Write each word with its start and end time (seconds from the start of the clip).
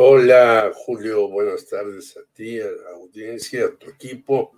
Hola, 0.00 0.70
Julio, 0.76 1.28
buenas 1.28 1.66
tardes 1.66 2.16
a 2.16 2.20
ti, 2.32 2.60
a 2.60 2.66
la 2.66 2.90
audiencia, 2.94 3.64
a 3.64 3.76
tu 3.76 3.90
equipo 3.90 4.56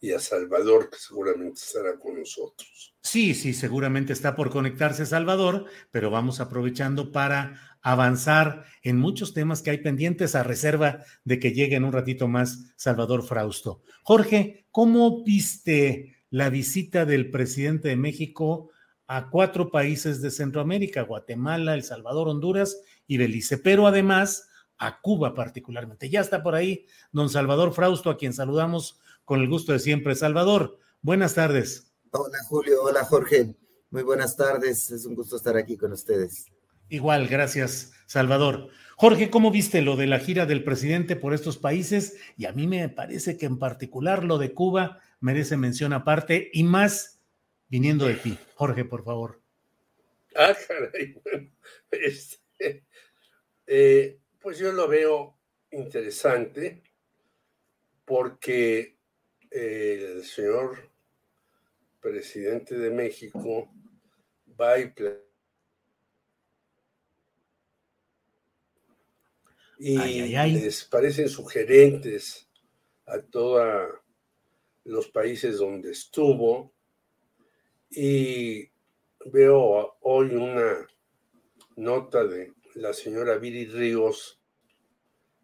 y 0.00 0.12
a 0.12 0.18
Salvador, 0.18 0.88
que 0.88 0.96
seguramente 0.96 1.60
estará 1.60 1.98
con 1.98 2.18
nosotros. 2.18 2.94
Sí, 3.02 3.34
sí, 3.34 3.52
seguramente 3.52 4.14
está 4.14 4.34
por 4.34 4.48
conectarse 4.48 5.04
Salvador, 5.04 5.66
pero 5.90 6.10
vamos 6.10 6.40
aprovechando 6.40 7.12
para 7.12 7.76
avanzar 7.82 8.64
en 8.82 8.96
muchos 8.96 9.34
temas 9.34 9.60
que 9.60 9.68
hay 9.68 9.78
pendientes 9.82 10.34
a 10.34 10.44
reserva 10.44 11.04
de 11.24 11.38
que 11.38 11.52
llegue 11.52 11.76
en 11.76 11.84
un 11.84 11.92
ratito 11.92 12.26
más 12.26 12.72
Salvador 12.76 13.22
Frausto. 13.22 13.82
Jorge, 14.02 14.64
¿cómo 14.70 15.22
viste 15.24 16.16
la 16.30 16.48
visita 16.48 17.04
del 17.04 17.30
presidente 17.30 17.88
de 17.88 17.96
México 17.96 18.70
a 19.06 19.28
cuatro 19.28 19.70
países 19.70 20.22
de 20.22 20.30
Centroamérica, 20.30 21.02
Guatemala, 21.02 21.74
El 21.74 21.82
Salvador, 21.82 22.28
Honduras 22.28 22.80
y 23.06 23.18
Belice? 23.18 23.58
Pero 23.58 23.86
además 23.86 24.46
a 24.80 25.00
Cuba 25.00 25.34
particularmente. 25.34 26.08
Ya 26.08 26.20
está 26.20 26.42
por 26.42 26.56
ahí 26.56 26.86
don 27.12 27.28
Salvador 27.28 27.72
Frausto, 27.72 28.10
a 28.10 28.16
quien 28.16 28.32
saludamos 28.32 28.98
con 29.24 29.40
el 29.40 29.48
gusto 29.48 29.72
de 29.72 29.78
siempre. 29.78 30.16
Salvador, 30.16 30.78
buenas 31.02 31.34
tardes. 31.34 31.92
Hola 32.10 32.38
Julio, 32.48 32.82
hola 32.82 33.04
Jorge, 33.04 33.54
muy 33.90 34.02
buenas 34.02 34.36
tardes, 34.36 34.90
es 34.90 35.04
un 35.04 35.14
gusto 35.14 35.36
estar 35.36 35.56
aquí 35.56 35.76
con 35.76 35.92
ustedes. 35.92 36.46
Igual, 36.88 37.28
gracias 37.28 37.92
Salvador. 38.06 38.70
Jorge, 38.96 39.30
¿cómo 39.30 39.50
viste 39.50 39.82
lo 39.82 39.96
de 39.96 40.06
la 40.06 40.18
gira 40.18 40.46
del 40.46 40.64
presidente 40.64 41.14
por 41.14 41.34
estos 41.34 41.58
países? 41.58 42.16
Y 42.36 42.46
a 42.46 42.52
mí 42.52 42.66
me 42.66 42.88
parece 42.88 43.36
que 43.36 43.46
en 43.46 43.58
particular 43.58 44.24
lo 44.24 44.38
de 44.38 44.52
Cuba 44.54 44.98
merece 45.20 45.56
mención 45.56 45.92
aparte 45.92 46.50
y 46.52 46.64
más 46.64 47.20
viniendo 47.68 48.06
de 48.06 48.14
ti. 48.14 48.38
Jorge, 48.54 48.84
por 48.84 49.04
favor. 49.04 49.40
Ah, 50.34 50.54
caray, 50.66 51.14
bueno, 51.22 51.50
este, 51.90 52.84
eh, 53.66 54.19
pues 54.40 54.58
yo 54.58 54.72
lo 54.72 54.88
veo 54.88 55.38
interesante 55.70 56.82
porque 58.04 58.96
el 59.50 60.24
señor 60.24 60.90
presidente 62.00 62.76
de 62.78 62.90
México 62.90 63.70
va 64.58 64.78
y 64.78 64.92
y 69.78 69.96
les 69.96 70.84
parecen 70.84 71.28
sugerentes 71.28 72.48
a 73.06 73.20
todos 73.22 73.94
los 74.84 75.08
países 75.08 75.58
donde 75.58 75.90
estuvo 75.90 76.74
y 77.90 78.70
veo 79.26 79.96
hoy 80.00 80.34
una 80.34 80.86
nota 81.76 82.24
de 82.24 82.52
la 82.80 82.94
señora 82.94 83.36
Viri 83.36 83.66
Ríos 83.66 84.40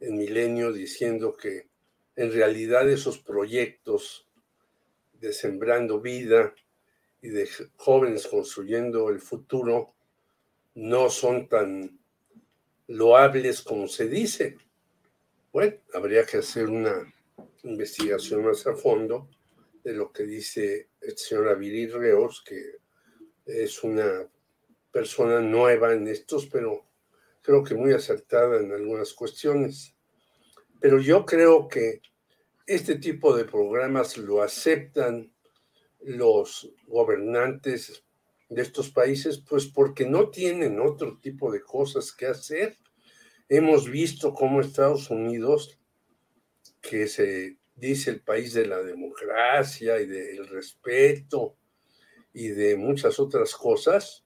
en 0.00 0.16
Milenio 0.16 0.72
diciendo 0.72 1.36
que 1.36 1.68
en 2.16 2.32
realidad 2.32 2.88
esos 2.88 3.18
proyectos 3.18 4.26
de 5.12 5.34
Sembrando 5.34 6.00
Vida 6.00 6.54
y 7.20 7.28
de 7.28 7.46
jóvenes 7.76 8.26
construyendo 8.26 9.10
el 9.10 9.20
futuro 9.20 9.94
no 10.76 11.10
son 11.10 11.46
tan 11.46 12.00
loables 12.86 13.60
como 13.60 13.86
se 13.86 14.08
dice. 14.08 14.56
Bueno, 15.52 15.76
habría 15.92 16.24
que 16.24 16.38
hacer 16.38 16.70
una 16.70 17.12
investigación 17.64 18.46
más 18.46 18.66
a 18.66 18.74
fondo 18.74 19.28
de 19.84 19.92
lo 19.92 20.10
que 20.10 20.22
dice 20.22 20.88
el 21.02 21.18
señor 21.18 21.58
Viri 21.58 21.88
Ríos, 21.88 22.42
que 22.42 22.76
es 23.44 23.84
una 23.84 24.26
persona 24.90 25.40
nueva 25.40 25.92
en 25.92 26.08
estos, 26.08 26.46
pero 26.46 26.85
creo 27.46 27.62
que 27.62 27.76
muy 27.76 27.92
acertada 27.92 28.60
en 28.60 28.72
algunas 28.72 29.14
cuestiones. 29.14 29.94
Pero 30.80 31.00
yo 31.00 31.24
creo 31.24 31.68
que 31.68 32.02
este 32.66 32.96
tipo 32.96 33.36
de 33.36 33.44
programas 33.44 34.18
lo 34.18 34.42
aceptan 34.42 35.32
los 36.00 36.72
gobernantes 36.88 38.04
de 38.48 38.62
estos 38.62 38.90
países, 38.90 39.38
pues 39.48 39.66
porque 39.66 40.06
no 40.06 40.30
tienen 40.30 40.80
otro 40.80 41.18
tipo 41.20 41.52
de 41.52 41.62
cosas 41.62 42.12
que 42.12 42.26
hacer. 42.26 42.76
Hemos 43.48 43.88
visto 43.88 44.34
cómo 44.34 44.60
Estados 44.60 45.08
Unidos, 45.10 45.78
que 46.80 47.06
se 47.06 47.58
dice 47.76 48.10
el 48.10 48.22
país 48.22 48.54
de 48.54 48.66
la 48.66 48.82
democracia 48.82 50.00
y 50.00 50.06
del 50.06 50.48
respeto 50.48 51.56
y 52.32 52.48
de 52.48 52.76
muchas 52.76 53.20
otras 53.20 53.54
cosas, 53.54 54.25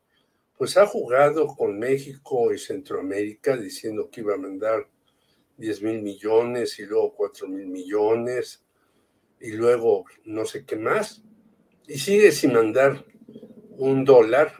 pues 0.60 0.76
ha 0.76 0.86
jugado 0.86 1.46
con 1.46 1.78
México 1.78 2.52
y 2.52 2.58
Centroamérica 2.58 3.56
diciendo 3.56 4.10
que 4.10 4.20
iba 4.20 4.34
a 4.34 4.36
mandar 4.36 4.86
10 5.56 5.80
mil 5.80 6.02
millones 6.02 6.78
y 6.78 6.82
luego 6.82 7.14
4 7.14 7.48
mil 7.48 7.66
millones 7.66 8.62
y 9.40 9.52
luego 9.52 10.04
no 10.26 10.44
sé 10.44 10.66
qué 10.66 10.76
más. 10.76 11.22
Y 11.88 11.98
sigue 11.98 12.30
sin 12.30 12.52
mandar 12.52 13.06
un 13.70 14.04
dólar 14.04 14.52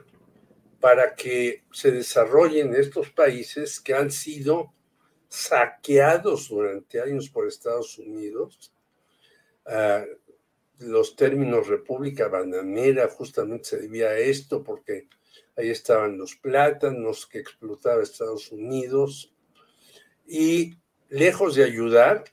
para 0.81 1.15
que 1.15 1.65
se 1.71 1.91
desarrollen 1.91 2.75
estos 2.75 3.11
países 3.11 3.79
que 3.79 3.93
han 3.93 4.11
sido 4.11 4.73
saqueados 5.29 6.49
durante 6.49 7.03
años 7.03 7.29
por 7.29 7.47
Estados 7.47 7.99
Unidos. 7.99 8.73
Ah, 9.67 10.07
los 10.79 11.15
términos 11.15 11.69
República 11.69 12.29
Bananera 12.29 13.07
justamente 13.09 13.65
se 13.65 13.81
debía 13.83 14.07
a 14.07 14.19
esto 14.19 14.65
porque 14.65 15.11
ahí 15.57 15.71
estaban 15.71 16.19
los 16.19 16.37
plátanos 16.37 17.27
que 17.27 17.39
explotaba 17.39 18.03
Estados 18.03 18.51
Unidos 18.53 19.35
y 20.27 20.77
lejos 21.09 21.57
de 21.57 21.65
ayudar, 21.65 22.25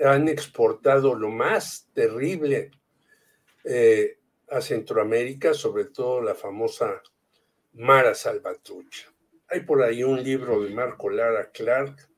han 0.00 0.28
exportado 0.28 1.14
lo 1.14 1.30
más 1.30 1.88
terrible 1.94 2.70
eh, 3.64 4.18
a 4.48 4.60
Centroamérica, 4.60 5.54
sobre 5.54 5.86
todo 5.86 6.22
la 6.22 6.34
famosa 6.34 7.02
Mara 7.74 8.14
Salvatrucha. 8.14 9.12
Hay 9.48 9.60
por 9.60 9.82
ahí 9.82 10.02
un 10.02 10.22
libro 10.22 10.62
de 10.62 10.70
Marco 10.70 11.10
Lara 11.10 11.50
Clark 11.50 12.08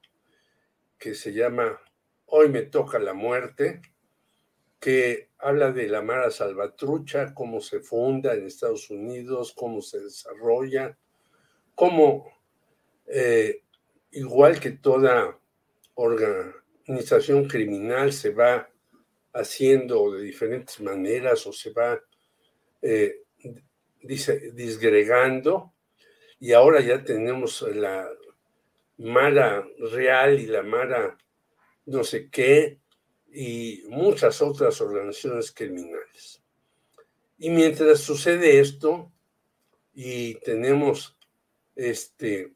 que 0.99 1.15
se 1.15 1.33
llama 1.33 1.81
Hoy 2.27 2.49
me 2.49 2.63
toca 2.63 2.99
la 2.99 3.15
muerte, 3.15 3.83
que 4.81 5.29
habla 5.39 5.73
de 5.73 5.87
la 5.89 6.01
Mara 6.01 6.31
Salvatrucha, 6.31 7.35
cómo 7.35 7.61
se 7.61 7.81
funda 7.81 8.35
en 8.35 8.47
Estados 8.47 8.91
Unidos, 8.91 9.53
cómo 9.55 9.83
se 9.83 10.01
desarrolla, 10.01 10.97
cómo, 11.75 12.33
eh, 13.07 13.63
igual 14.13 14.59
que 14.59 14.73
toda 14.73 15.39
organización 15.95 17.47
criminal, 17.47 18.13
se 18.13 18.31
va 18.31 18.71
haciendo 19.35 20.13
de 20.13 20.23
diferentes 20.23 20.81
maneras 20.81 21.47
o 21.47 21.53
se 21.53 21.73
va 21.73 22.01
eh, 22.81 23.23
disgregando. 24.03 25.75
Y 26.39 26.55
ahora 26.55 26.81
ya 26.81 27.05
tenemos 27.05 27.61
la 27.75 28.09
Mara 28.97 29.67
Real 29.93 30.41
y 30.41 30.47
la 30.47 30.63
Mara 30.63 31.19
no 31.87 32.05
sé 32.05 32.31
qué 32.31 32.79
y 33.33 33.85
muchas 33.89 34.43
otras 34.43 34.81
organizaciones 34.81 35.53
criminales. 35.53 36.43
Y 37.39 37.51
mientras 37.51 38.01
sucede 38.01 38.61
esto 38.61 39.13
y 39.95 40.35
tenemos 40.41 41.17
este, 41.75 42.53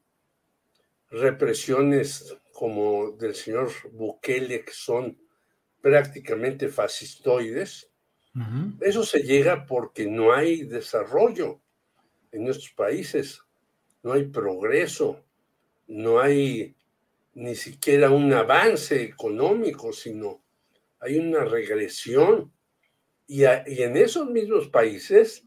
represiones 1.11 2.37
como 2.53 3.12
del 3.12 3.35
señor 3.35 3.71
Bukele 3.93 4.65
que 4.65 4.73
son 4.73 5.19
prácticamente 5.81 6.69
fascistoides, 6.69 7.91
eso 8.81 9.05
se 9.05 9.21
llega 9.21 9.65
porque 9.65 10.06
no 10.06 10.32
hay 10.32 10.65
desarrollo 10.65 11.61
en 12.32 12.44
nuestros 12.44 12.73
países, 12.73 13.41
no 14.03 14.12
hay 14.12 14.25
progreso, 14.25 15.25
no 15.87 16.19
hay 16.19 16.75
ni 17.35 17.55
siquiera 17.55 18.11
un 18.11 18.32
avance 18.32 19.03
económico, 19.03 19.93
sino 19.93 20.44
hay 21.05 21.19
una 21.19 21.45
regresión. 21.45 22.53
Y, 23.27 23.45
en 23.45 23.97
esos 23.97 24.29
mismos 24.31 24.69
países, 24.69 25.47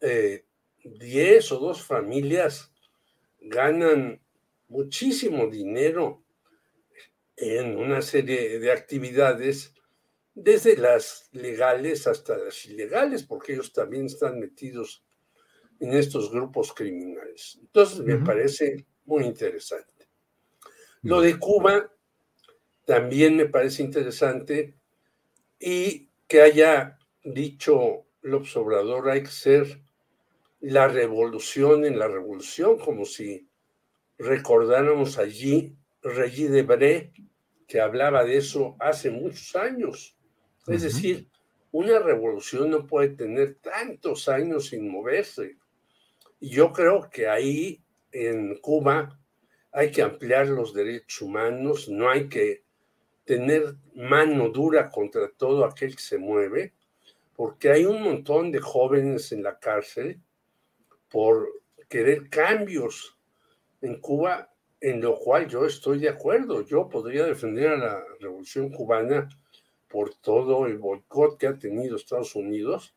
10 0.00 0.40
eh, 0.80 1.54
o 1.54 1.58
dos 1.58 1.82
familias 1.84 2.72
ganan 3.40 4.20
muchísimo 4.68 5.48
dinero 5.48 6.24
en 7.36 7.76
una 7.76 8.02
serie 8.02 8.58
de 8.58 8.72
actividades, 8.72 9.74
desde 10.34 10.76
las 10.76 11.28
legales 11.32 12.06
hasta 12.06 12.36
las 12.36 12.64
ilegales, 12.66 13.22
porque 13.22 13.52
ellos 13.52 13.72
también 13.72 14.06
están 14.06 14.38
metidos 14.38 15.04
en 15.80 15.94
estos 15.94 16.30
grupos 16.30 16.72
criminales. 16.72 17.58
Entonces, 17.60 18.00
me 18.00 18.16
parece 18.18 18.86
muy 19.04 19.24
interesante. 19.24 20.08
Lo 21.02 21.20
de 21.20 21.38
Cuba 21.38 21.92
también 22.88 23.36
me 23.36 23.44
parece 23.44 23.82
interesante 23.82 24.74
y 25.60 26.08
que 26.26 26.40
haya 26.40 26.98
dicho 27.22 28.06
López 28.22 28.56
Obrador, 28.56 29.10
hay 29.10 29.24
que 29.24 29.30
ser 29.30 29.82
la 30.60 30.88
revolución 30.88 31.84
en 31.84 31.98
la 31.98 32.08
revolución, 32.08 32.78
como 32.78 33.04
si 33.04 33.46
recordáramos 34.16 35.18
allí 35.18 35.76
Regis 36.00 36.50
Debré, 36.50 37.12
que 37.66 37.78
hablaba 37.78 38.24
de 38.24 38.38
eso 38.38 38.74
hace 38.80 39.10
muchos 39.10 39.54
años. 39.54 40.16
Es 40.66 40.80
decir, 40.80 41.28
una 41.72 41.98
revolución 41.98 42.70
no 42.70 42.86
puede 42.86 43.10
tener 43.10 43.56
tantos 43.56 44.30
años 44.30 44.68
sin 44.68 44.90
moverse. 44.90 45.58
Y 46.40 46.48
yo 46.48 46.72
creo 46.72 47.10
que 47.10 47.28
ahí 47.28 47.82
en 48.12 48.56
Cuba 48.60 49.20
hay 49.72 49.90
que 49.90 50.00
ampliar 50.00 50.48
los 50.48 50.72
derechos 50.72 51.20
humanos, 51.20 51.90
no 51.90 52.08
hay 52.08 52.30
que 52.30 52.66
tener 53.28 53.74
mano 53.94 54.48
dura 54.48 54.88
contra 54.88 55.30
todo 55.30 55.66
aquel 55.66 55.94
que 55.94 56.00
se 56.00 56.16
mueve, 56.16 56.72
porque 57.36 57.70
hay 57.70 57.84
un 57.84 58.02
montón 58.02 58.50
de 58.50 58.58
jóvenes 58.58 59.32
en 59.32 59.42
la 59.42 59.58
cárcel 59.58 60.18
por 61.10 61.46
querer 61.90 62.30
cambios 62.30 63.18
en 63.82 64.00
Cuba, 64.00 64.50
en 64.80 65.02
lo 65.02 65.18
cual 65.18 65.46
yo 65.46 65.66
estoy 65.66 65.98
de 65.98 66.08
acuerdo. 66.08 66.64
Yo 66.64 66.88
podría 66.88 67.26
defender 67.26 67.68
a 67.68 67.76
la 67.76 68.02
revolución 68.18 68.70
cubana 68.70 69.28
por 69.88 70.14
todo 70.14 70.64
el 70.64 70.78
boicot 70.78 71.36
que 71.36 71.48
ha 71.48 71.58
tenido 71.58 71.96
Estados 71.96 72.34
Unidos, 72.34 72.94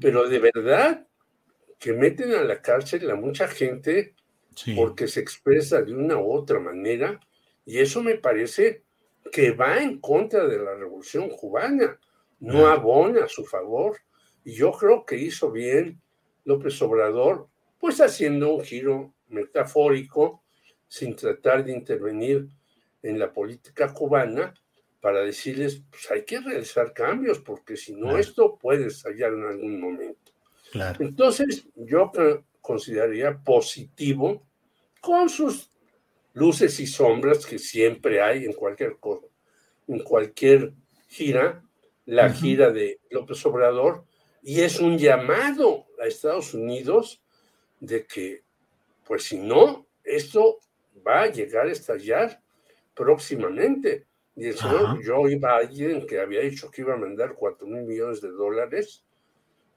pero 0.00 0.28
de 0.28 0.38
verdad 0.38 1.08
que 1.80 1.92
meten 1.92 2.34
a 2.34 2.44
la 2.44 2.62
cárcel 2.62 3.10
a 3.10 3.16
mucha 3.16 3.48
gente 3.48 4.14
porque 4.76 5.08
se 5.08 5.18
expresa 5.18 5.82
de 5.82 5.92
una 5.92 6.18
u 6.18 6.32
otra 6.32 6.60
manera, 6.60 7.18
y 7.64 7.78
eso 7.78 8.00
me 8.00 8.14
parece 8.14 8.85
que 9.30 9.50
va 9.52 9.82
en 9.82 10.00
contra 10.00 10.46
de 10.46 10.58
la 10.58 10.74
revolución 10.74 11.28
cubana, 11.30 11.98
no 12.40 12.66
abona 12.66 13.24
a 13.24 13.28
su 13.28 13.44
favor. 13.44 13.98
Y 14.44 14.54
yo 14.54 14.72
creo 14.72 15.04
que 15.04 15.16
hizo 15.16 15.50
bien 15.50 16.00
López 16.44 16.80
Obrador, 16.82 17.48
pues 17.78 18.00
haciendo 18.00 18.54
un 18.54 18.64
giro 18.64 19.14
metafórico, 19.28 20.42
sin 20.88 21.16
tratar 21.16 21.64
de 21.64 21.72
intervenir 21.72 22.48
en 23.02 23.18
la 23.18 23.32
política 23.32 23.92
cubana, 23.92 24.54
para 25.00 25.20
decirles, 25.20 25.82
pues 25.88 26.10
hay 26.10 26.24
que 26.24 26.40
realizar 26.40 26.92
cambios, 26.92 27.38
porque 27.38 27.76
si 27.76 27.94
no, 27.94 28.18
esto 28.18 28.56
puede 28.56 28.86
estallar 28.86 29.34
en 29.34 29.44
algún 29.44 29.80
momento. 29.80 30.32
Entonces, 30.98 31.66
yo 31.76 32.10
consideraría 32.60 33.38
positivo, 33.38 34.46
con 35.00 35.28
sus 35.28 35.70
luces 36.36 36.78
y 36.80 36.86
sombras 36.86 37.46
que 37.46 37.58
siempre 37.58 38.20
hay 38.20 38.44
en 38.44 38.52
cualquier 38.52 38.98
cosa, 38.98 39.26
en 39.88 40.00
cualquier 40.00 40.74
gira, 41.08 41.64
la 42.04 42.30
gira 42.30 42.70
de 42.70 43.00
López 43.08 43.44
Obrador, 43.46 44.04
y 44.42 44.60
es 44.60 44.78
un 44.78 44.98
llamado 44.98 45.86
a 45.98 46.06
Estados 46.06 46.52
Unidos 46.52 47.22
de 47.80 48.06
que, 48.06 48.42
pues 49.06 49.24
si 49.24 49.38
no, 49.38 49.86
esto 50.04 50.58
va 51.06 51.22
a 51.22 51.32
llegar 51.32 51.68
a 51.68 51.72
estallar 51.72 52.42
próximamente. 52.94 54.06
Y 54.36 54.48
el 54.48 54.58
señor 54.58 55.00
Joe 55.02 55.36
Biden, 55.36 56.06
que 56.06 56.20
había 56.20 56.40
dicho 56.40 56.70
que 56.70 56.82
iba 56.82 56.92
a 56.92 56.98
mandar 56.98 57.34
cuatro 57.34 57.66
mil 57.66 57.84
millones 57.84 58.20
de 58.20 58.28
dólares, 58.28 59.06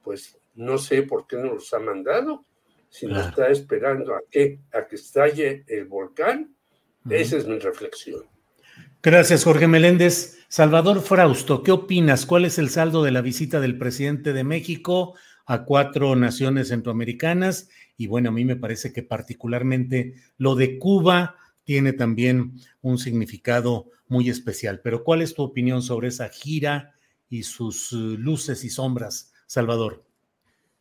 pues 0.04 0.38
no 0.56 0.78
sé 0.78 1.04
por 1.04 1.26
qué 1.26 1.38
no 1.38 1.54
los 1.54 1.74
ha 1.74 1.80
mandado, 1.80 2.44
si 2.90 3.06
no 3.06 3.20
está 3.20 3.50
esperando 3.50 4.16
a 4.16 4.22
que, 4.30 4.60
a 4.74 4.86
que 4.88 4.96
estalle 4.96 5.64
el 5.68 5.86
volcán. 5.86 6.56
Esa 7.10 7.38
es 7.38 7.48
mi 7.48 7.58
reflexión. 7.60 8.24
Gracias, 9.02 9.44
Jorge 9.44 9.68
Meléndez. 9.68 10.40
Salvador 10.50 11.02
Frausto, 11.02 11.64
¿qué 11.64 11.72
opinas? 11.72 12.26
¿Cuál 12.26 12.46
es 12.46 12.58
el 12.58 12.70
saldo 12.70 13.04
de 13.04 13.12
la 13.12 13.22
visita 13.22 13.60
del 13.60 13.78
presidente 13.78 14.34
de 14.34 14.44
México 14.44 15.16
a 15.46 15.64
cuatro 15.64 16.16
naciones 16.16 16.70
centroamericanas? 16.70 17.70
Y 17.98 18.08
bueno, 18.08 18.30
a 18.30 18.32
mí 18.32 18.46
me 18.46 18.56
parece 18.56 18.92
que 18.92 19.04
particularmente 19.04 20.16
lo 20.38 20.56
de 20.56 20.80
Cuba 20.80 21.36
tiene 21.64 21.94
también 21.94 22.54
un 22.82 22.98
significado 22.98 23.92
muy 24.08 24.30
especial. 24.30 24.82
Pero 24.84 25.04
¿cuál 25.04 25.22
es 25.22 25.36
tu 25.36 25.44
opinión 25.44 25.84
sobre 25.84 26.08
esa 26.08 26.30
gira 26.30 26.96
y 27.30 27.44
sus 27.44 27.94
eh, 27.94 27.96
luces 27.96 28.64
y 28.64 28.70
sombras, 28.70 29.34
Salvador? 29.46 30.04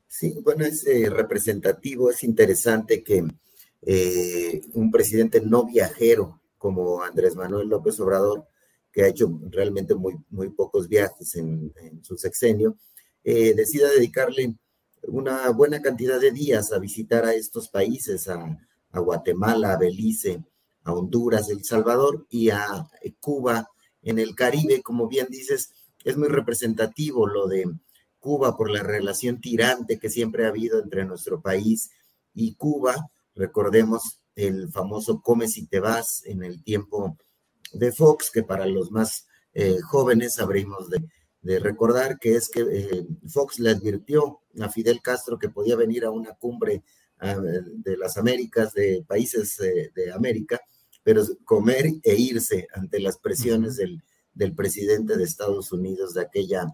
Sí, 0.08 0.34
bueno, 0.42 0.64
es 0.64 0.86
eh, 0.86 1.10
representativo, 1.10 2.10
es 2.10 2.24
interesante 2.24 3.04
que 3.04 3.24
eh, 3.82 4.62
un 4.72 4.90
presidente 4.90 5.40
no 5.42 5.66
viajero 5.66 6.40
como 6.56 7.02
Andrés 7.02 7.36
Manuel 7.36 7.68
López 7.68 8.00
Obrador, 8.00 8.48
que 8.90 9.02
ha 9.02 9.08
hecho 9.08 9.38
realmente 9.50 9.94
muy, 9.94 10.16
muy 10.30 10.48
pocos 10.48 10.88
viajes 10.88 11.36
en, 11.36 11.72
su 12.02 12.16
sexenio, 12.16 12.78
eh, 13.22 13.54
decida 13.54 13.90
dedicarle 13.90 14.56
una 15.02 15.50
buena 15.50 15.80
cantidad 15.82 16.18
de 16.18 16.32
días 16.32 16.72
a 16.72 16.78
visitar 16.78 17.26
a 17.26 17.34
estos 17.34 17.68
países, 17.68 18.28
a, 18.28 18.58
a 18.90 19.00
Guatemala, 19.00 19.74
a 19.74 19.78
Belice, 19.78 20.42
a 20.84 20.94
Honduras, 20.94 21.50
El 21.50 21.64
Salvador 21.64 22.26
y 22.30 22.48
a 22.48 22.88
Cuba 23.20 23.68
en 24.02 24.18
el 24.18 24.34
Caribe, 24.34 24.82
como 24.82 25.06
bien 25.06 25.26
dices, 25.28 25.74
es 26.02 26.16
muy 26.16 26.28
representativo 26.28 27.26
lo 27.26 27.46
de 27.46 27.66
Cuba 28.18 28.56
por 28.56 28.70
la 28.70 28.82
relación 28.82 29.40
tirante 29.40 29.98
que 29.98 30.10
siempre 30.10 30.44
ha 30.44 30.48
habido 30.48 30.80
entre 30.82 31.04
nuestro 31.04 31.40
país 31.40 31.90
y 32.34 32.54
Cuba. 32.54 33.10
Recordemos 33.34 34.20
el 34.34 34.68
famoso 34.70 35.20
Come 35.20 35.48
si 35.48 35.66
te 35.66 35.80
vas 35.80 36.22
en 36.24 36.42
el 36.42 36.62
tiempo 36.62 37.16
de 37.72 37.92
Fox, 37.92 38.30
que 38.30 38.42
para 38.42 38.66
los 38.66 38.90
más 38.90 39.26
eh, 39.52 39.80
jóvenes 39.80 40.38
habríamos 40.38 40.88
de, 40.90 41.00
recordar 41.60 42.18
que 42.18 42.36
es 42.36 42.48
que 42.48 42.60
eh, 42.60 43.06
Fox 43.26 43.58
le 43.58 43.70
advirtió 43.70 44.40
a 44.60 44.68
Fidel 44.68 45.00
Castro 45.00 45.38
que 45.38 45.48
podía 45.48 45.76
venir 45.76 46.04
a 46.04 46.10
una 46.10 46.34
cumbre 46.34 46.82
ah, 47.20 47.36
de 47.36 47.96
las 47.96 48.16
Américas, 48.18 48.74
de 48.74 49.04
países 49.06 49.58
eh, 49.60 49.90
de 49.94 50.12
América, 50.12 50.60
pero 51.02 51.24
comer 51.44 51.86
e 52.02 52.14
irse 52.16 52.68
ante 52.74 53.00
las 53.00 53.18
presiones 53.18 53.76
del, 53.76 54.02
del 54.34 54.54
presidente 54.54 55.16
de 55.16 55.24
Estados 55.24 55.72
Unidos 55.72 56.14
de 56.14 56.22
aquella 56.22 56.66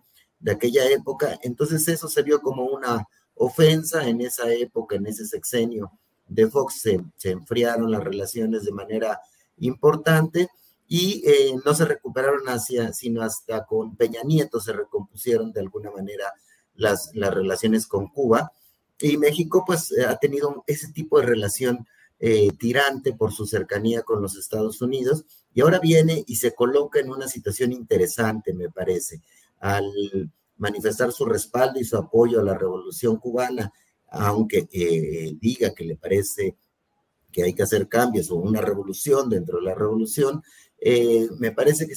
de 0.44 0.52
aquella 0.52 0.86
época. 0.90 1.38
Entonces 1.42 1.88
eso 1.88 2.06
se 2.06 2.22
vio 2.22 2.42
como 2.42 2.66
una 2.66 3.08
ofensa 3.34 4.06
en 4.06 4.20
esa 4.20 4.52
época, 4.52 4.96
en 4.96 5.06
ese 5.06 5.24
sexenio 5.24 5.90
de 6.28 6.48
Fox, 6.48 6.82
se, 6.82 7.00
enfriaron 7.30 7.90
las 7.90 8.04
relaciones 8.04 8.64
de 8.64 8.72
manera 8.72 9.20
importante 9.58 10.48
y 10.86 11.22
eh, 11.26 11.54
no 11.64 11.74
se 11.74 11.86
recuperaron 11.86 12.46
hacia, 12.46 12.92
sino 12.92 13.22
hasta 13.22 13.64
con 13.64 13.96
Peña 13.96 14.20
Nieto 14.22 14.60
se 14.60 14.74
recompusieron 14.74 15.50
de 15.50 15.60
alguna 15.60 15.90
manera 15.90 16.30
las, 16.74 17.10
las 17.14 17.32
relaciones 17.32 17.86
con 17.86 18.08
Cuba. 18.08 18.52
Y 19.00 19.16
México 19.16 19.64
pues 19.66 19.94
ha 20.06 20.16
tenido 20.16 20.62
ese 20.66 20.92
tipo 20.92 21.20
de 21.20 21.26
relación 21.26 21.86
eh, 22.20 22.50
tirante 22.58 23.14
por 23.14 23.32
su 23.32 23.46
cercanía 23.46 24.02
con 24.02 24.20
los 24.20 24.36
Estados 24.36 24.82
Unidos 24.82 25.24
y 25.54 25.62
ahora 25.62 25.78
viene 25.78 26.22
y 26.26 26.36
se 26.36 26.54
coloca 26.54 27.00
en 27.00 27.10
una 27.10 27.28
situación 27.28 27.72
interesante, 27.72 28.52
me 28.52 28.68
parece 28.68 29.22
al 29.61 29.84
manifestar 30.56 31.12
su 31.12 31.25
respaldo 31.25 31.80
y 31.80 31.84
su 31.84 31.96
apoyo 31.96 32.40
a 32.40 32.44
la 32.44 32.56
revolución 32.56 33.16
cubana, 33.16 33.73
aunque 34.08 34.68
eh, 34.73 35.37
diga 35.40 35.75
que 35.75 35.84
le 35.84 35.96
parece 35.96 36.56
que 37.32 37.42
hay 37.42 37.52
que 37.52 37.64
hacer 37.64 37.88
cambios 37.88 38.30
o 38.30 38.37
una 38.37 38.61
revolución 38.61 39.28
dentro 39.28 39.58
de 39.58 39.64
la 39.64 39.75
revolución, 39.75 40.42
eh, 40.78 41.28
me 41.38 41.50
parece 41.50 41.87
que 41.87 41.94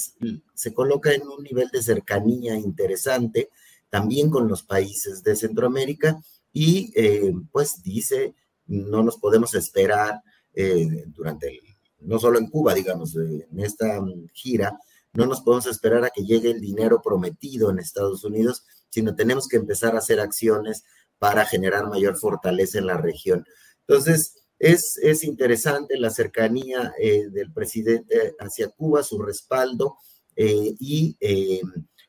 se 0.54 0.74
coloca 0.74 1.12
en 1.12 1.28
un 1.28 1.42
nivel 1.44 1.68
de 1.68 1.82
cercanía 1.82 2.56
interesante 2.56 3.50
también 3.90 4.30
con 4.30 4.48
los 4.48 4.62
países 4.62 5.22
de 5.22 5.36
Centroamérica 5.36 6.20
y 6.52 6.92
eh, 6.96 7.32
pues 7.52 7.82
dice, 7.82 8.34
no 8.66 9.02
nos 9.02 9.18
podemos 9.18 9.54
esperar 9.54 10.22
eh, 10.54 11.04
durante 11.06 11.48
el, 11.48 11.60
no 12.00 12.18
solo 12.18 12.38
en 12.38 12.48
Cuba, 12.48 12.74
digamos, 12.74 13.14
en 13.16 13.60
esta 13.60 14.00
gira, 14.32 14.78
no 15.12 15.26
nos 15.26 15.40
podemos 15.40 15.66
esperar 15.66 16.04
a 16.04 16.10
que 16.10 16.24
llegue 16.24 16.50
el 16.50 16.60
dinero 16.60 17.00
prometido 17.02 17.70
en 17.70 17.78
Estados 17.78 18.24
Unidos, 18.24 18.64
sino 18.88 19.14
tenemos 19.14 19.48
que 19.48 19.56
empezar 19.56 19.94
a 19.94 19.98
hacer 19.98 20.20
acciones 20.20 20.84
para 21.18 21.44
generar 21.44 21.88
mayor 21.88 22.16
fortaleza 22.16 22.78
en 22.78 22.86
la 22.86 22.96
región. 22.96 23.44
Entonces, 23.86 24.34
es, 24.58 24.98
es 24.98 25.24
interesante 25.24 25.98
la 25.98 26.10
cercanía 26.10 26.92
eh, 27.00 27.28
del 27.30 27.52
presidente 27.52 28.34
hacia 28.40 28.68
Cuba, 28.70 29.02
su 29.02 29.20
respaldo, 29.20 29.96
eh, 30.34 30.74
y, 30.78 31.16
eh, 31.20 31.62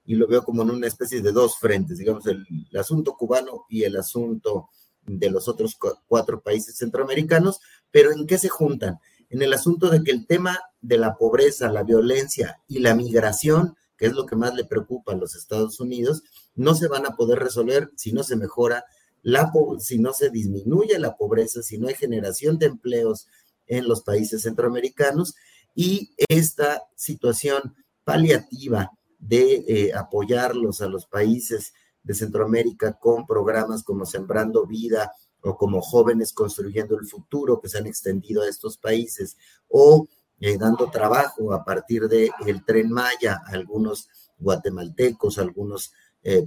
y, 0.06 0.16
lo 0.16 0.28
veo 0.28 0.44
como 0.44 0.62
en 0.64 0.72
una 0.72 0.88
especie 0.88 1.22
de 1.22 1.32
dos 1.32 1.58
frentes, 1.58 1.98
digamos, 1.98 2.26
el, 2.28 2.46
asunto 2.78 3.16
cubano 3.16 3.66
y 3.70 3.84
el 3.84 3.96
asunto 3.96 4.70
de 5.06 5.32
los 5.32 5.48
otros 5.48 5.78
cuatro 6.08 6.42
países 6.42 6.78
centroamericanos, 6.78 7.60
pero 7.90 8.12
¿en 8.12 8.28
qué 8.28 8.38
se 8.38 8.50
juntan? 8.50 9.00
En 9.30 9.42
el 9.42 9.54
asunto 9.54 9.90
de 9.90 10.04
que 10.04 10.12
el 10.12 10.26
tema 10.26 10.60
de 10.82 10.98
la 10.98 11.16
pobreza, 11.16 11.70
la 11.70 11.84
violencia 11.84 12.62
y 12.68 12.80
la 12.80 12.96
migración, 12.96 13.76
que 13.98 14.08
es 14.08 14.14
lo 14.14 14.26
que 14.26 14.36
más 14.36 14.56
le 14.56 14.66
preocupa 14.66 15.14
a 15.14 15.18
los 15.18 15.36
Estados 15.36 15.80
Unidos, 15.80 16.24
no 16.56 16.74
se 16.74 16.88
van 16.88 17.06
a 17.06 17.16
poder 17.16 17.40
resolver 17.40 17.92
si 17.96 18.12
no 18.12 18.24
se 18.24 18.36
mejora 18.36 18.86
la, 19.22 19.52
si 19.80 20.00
no 20.00 20.14
se 20.14 20.30
disminuye 20.30 20.98
la 20.98 21.16
pobreza, 21.16 21.62
si 21.62 21.78
no 21.78 21.88
hay 21.88 21.96
generación 21.96 22.58
de 22.58 22.68
empleos 22.68 23.28
en 23.68 23.88
los 23.88 24.02
países 24.02 24.42
centroamericanos. 24.42 25.36
Y 25.76 26.12
esta 26.28 26.84
situación 26.96 27.76
paliativa 28.04 28.92
de 29.20 29.66
eh, 29.68 29.94
apoyarlos 29.94 30.82
a 30.82 30.88
los 30.88 31.06
países 31.06 31.74
de 32.04 32.14
Centroamérica 32.14 32.94
con 32.94 33.28
programas 33.28 33.84
como 33.84 34.06
Sembrando 34.06 34.66
Vida 34.66 35.12
o 35.42 35.58
como 35.58 35.82
Jóvenes 35.82 36.34
Construyendo 36.34 36.98
el 36.98 37.06
Futuro 37.06 37.60
que 37.60 37.70
se 37.70 37.78
han 37.78 37.88
extendido 37.88 38.42
a 38.42 38.48
estos 38.48 38.78
países 38.78 39.38
o 39.68 40.08
eh, 40.40 40.58
dando 40.58 40.90
trabajo 40.90 41.54
a 41.54 41.64
partir 41.64 42.08
del 42.08 42.32
el 42.46 42.64
tren 42.66 42.92
Maya 42.92 43.42
a 43.46 43.52
algunos 43.52 44.10
guatemaltecos, 44.38 45.38
algunos 45.38 45.92
eh, 46.24 46.46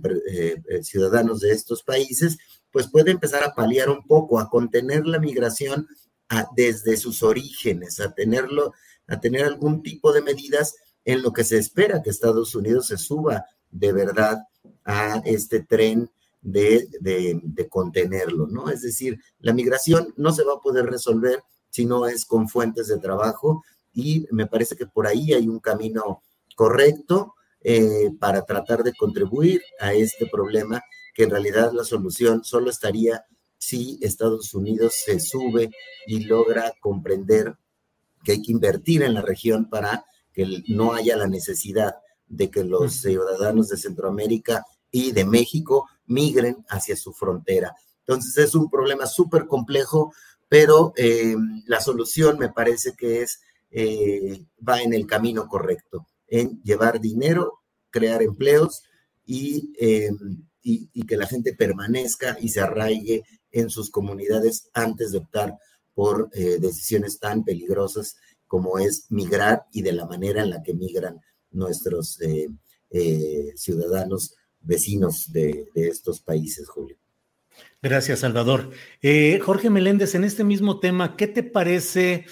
ciudadanos 0.83 1.41
de 1.41 1.53
estos 1.53 1.83
países, 1.83 2.39
pues 2.71 2.89
puede 2.89 3.11
empezar 3.11 3.45
a 3.45 3.55
paliar 3.55 3.91
un 3.91 4.07
poco, 4.07 4.39
a 4.39 4.49
contener 4.49 5.07
la 5.07 5.19
migración 5.19 5.87
desde 6.57 6.97
sus 6.97 7.23
orígenes, 7.23 8.01
a 8.01 8.15
tenerlo, 8.15 8.73
a 9.07 9.21
tener 9.21 9.45
algún 9.45 9.83
tipo 9.83 10.13
de 10.13 10.23
medidas 10.23 10.75
en 11.05 11.23
lo 11.23 11.33
que 11.33 11.45
se 11.45 11.59
espera 11.59 12.03
que 12.03 12.11
Estados 12.11 12.55
Unidos 12.55 12.87
se 12.87 12.97
suba 12.97 13.45
de 13.71 13.93
verdad 13.93 14.39
a 14.85 15.23
este 15.25 15.61
tren 15.61 16.11
de, 16.43 16.89
de, 17.01 17.69
contenerlo, 17.69 18.49
¿no? 18.49 18.69
Es 18.69 18.83
decir, 18.83 19.19
la 19.39 19.53
migración 19.53 20.13
no 20.17 20.33
se 20.33 20.45
va 20.45 20.55
a 20.55 20.61
poder 20.61 20.87
resolver 20.87 21.43
si 21.71 21.87
no 21.87 22.07
es 22.07 22.27
con 22.27 22.49
fuentes 22.49 22.89
de 22.89 22.99
trabajo 22.99 23.63
y 23.95 24.27
me 24.31 24.47
parece 24.47 24.77
que 24.77 24.87
por 24.87 25.07
ahí 25.07 25.33
hay 25.33 25.49
un 25.49 25.61
camino 25.61 26.23
correcto 26.57 27.35
eh, 27.63 28.11
para 28.19 28.45
tratar 28.45 28.83
de 28.83 28.93
contribuir 28.93 29.63
a 29.79 29.95
este 29.95 30.27
problema 30.27 30.83
que 31.15 31.25
en 31.25 31.31
realidad 31.31 31.73
la 31.73 31.85
solución 31.85 32.43
solo 32.43 32.71
estaría 32.71 33.25
si 33.57 33.99
Estados 34.03 34.53
Unidos 34.55 34.95
se 35.05 35.21
sube 35.21 35.71
y 36.07 36.25
logra 36.25 36.75
comprender 36.81 37.55
que 38.25 38.33
hay 38.33 38.43
que 38.43 38.53
invertir 38.53 39.03
en 39.03 39.15
la 39.15 39.23
región 39.23 39.71
para 39.71 40.05
que 40.33 40.63
no 40.69 40.95
haya 40.95 41.17
la 41.17 41.29
necesidad 41.29 41.95
de 42.27 42.51
que 42.51 42.65
los 42.65 42.95
ciudadanos 42.95 43.69
de 43.69 43.77
Centroamérica 43.77 44.65
y 44.91 45.13
de 45.13 45.25
México 45.25 45.89
migren 46.07 46.65
hacia 46.69 46.97
su 46.97 47.13
frontera. 47.13 47.75
Entonces 48.07 48.37
es 48.45 48.55
un 48.55 48.69
problema 48.69 49.07
súper 49.07 49.47
complejo, 49.47 50.13
pero 50.49 50.93
eh, 50.97 51.35
la 51.67 51.81
solución 51.81 52.39
me 52.39 52.51
parece 52.51 52.95
que 52.97 53.23
es, 53.23 53.41
eh, 53.71 54.45
va 54.67 54.83
en 54.83 54.93
el 54.93 55.07
camino 55.07 55.47
correcto, 55.49 56.07
en 56.27 56.61
llevar 56.63 57.01
dinero, 57.01 57.61
crear 57.91 58.23
empleos 58.23 58.83
y 59.25 59.73
eh, 59.79 60.11
y, 60.65 61.07
que 61.07 61.17
la 61.17 61.27
gente 61.27 61.55
permanezca 61.55 62.37
y 62.41 62.49
se 62.49 62.61
arraigue 62.61 63.25
en 63.51 63.69
sus 63.69 63.91
comunidades 63.91 64.69
antes 64.75 65.11
de 65.11 65.19
optar 65.19 65.59
por 65.93 66.31
decisiones 66.31 67.19
tan 67.19 67.43
peligrosas 67.43 68.17
como 68.47 68.79
es 68.79 69.07
migrar 69.11 69.65
y 69.73 69.83
de 69.83 69.93
la 69.93 70.07
manera 70.07 70.43
en 70.43 70.51
la 70.51 70.63
que 70.63 70.73
migran 70.73 71.21
nuestros 71.51 72.17
ciudadanos 73.57 74.37
vecinos 74.63 75.33
de, 75.33 75.69
estos 75.75 76.21
países, 76.21 76.69
Julio. 76.69 76.97
Gracias, 77.83 78.21
Salvador. 78.21 78.71
Jorge 79.43 79.71
Meléndez, 79.71 80.15
en 80.15 80.25
este 80.25 80.45
mismo 80.45 80.81
tema, 80.81 81.17
¿qué 81.17 81.27
te 81.27 81.43
parece 81.43 82.27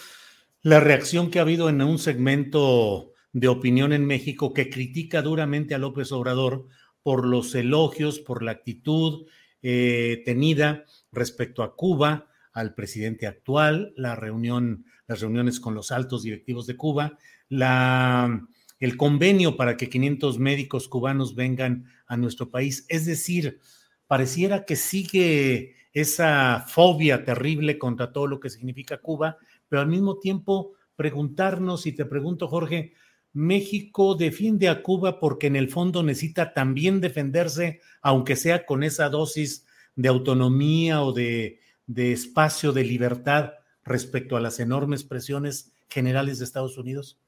la 0.62 0.80
reacción 0.80 1.30
que 1.30 1.38
ha 1.38 1.42
habido 1.42 1.68
en 1.68 1.82
un 1.82 1.98
segmento 1.98 3.12
de 3.32 3.48
opinión 3.48 3.92
en 3.92 4.04
México 4.04 4.52
que 4.52 4.70
critica 4.70 5.22
duramente 5.22 5.74
a 5.74 5.78
López 5.78 6.12
Obrador 6.12 6.66
por 7.02 7.26
los 7.26 7.54
elogios, 7.54 8.18
por 8.18 8.42
la 8.42 8.52
actitud 8.52 9.26
eh, 9.62 10.22
tenida 10.24 10.84
respecto 11.12 11.62
a 11.62 11.76
Cuba, 11.76 12.28
al 12.52 12.74
presidente 12.74 13.26
actual, 13.26 13.92
la 13.96 14.16
reunión, 14.16 14.84
las 15.06 15.20
reuniones 15.20 15.60
con 15.60 15.74
los 15.74 15.92
altos 15.92 16.22
directivos 16.22 16.66
de 16.66 16.76
Cuba, 16.76 17.18
la, 17.48 18.46
el 18.80 18.96
convenio 18.96 19.56
para 19.56 19.76
que 19.76 19.88
500 19.88 20.38
médicos 20.38 20.88
cubanos 20.88 21.34
vengan 21.34 21.84
a 22.06 22.16
nuestro 22.16 22.50
país. 22.50 22.86
Es 22.88 23.06
decir, 23.06 23.60
pareciera 24.06 24.64
que 24.64 24.74
sigue 24.74 25.76
esa 25.92 26.64
fobia 26.66 27.24
terrible 27.24 27.78
contra 27.78 28.12
todo 28.12 28.26
lo 28.26 28.40
que 28.40 28.50
significa 28.50 28.98
Cuba, 28.98 29.38
pero 29.68 29.82
al 29.82 29.88
mismo 29.88 30.18
tiempo 30.18 30.72
preguntarnos, 30.96 31.86
y 31.86 31.92
te 31.92 32.04
pregunto, 32.04 32.48
Jorge, 32.48 32.94
México 33.32 34.16
defiende 34.16 34.68
a 34.68 34.82
Cuba 34.82 35.20
porque 35.20 35.46
en 35.46 35.56
el 35.56 35.70
fondo 35.70 36.02
necesita 36.02 36.52
también 36.52 37.00
defenderse, 37.00 37.80
aunque 38.02 38.36
sea 38.36 38.66
con 38.66 38.82
esa 38.82 39.08
dosis 39.08 39.66
de 39.94 40.08
autonomía 40.08 41.02
o 41.02 41.12
de, 41.12 41.60
espacio 41.86 42.72
de 42.72 42.84
libertad 42.84 43.52
respecto 43.84 44.36
a 44.36 44.40
las 44.40 44.60
enormes 44.60 45.04
presiones 45.04 45.72
generales 45.88 46.38
de 46.38 46.44
Estados 46.44 46.78
Unidos? 46.78 47.18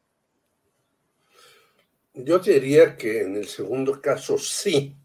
Yo 2.14 2.38
diría 2.38 2.96
que 2.96 3.22
en 3.22 3.36
el 3.36 3.46
segundo 3.46 4.00
caso 4.00 4.36
sí, 4.36 4.96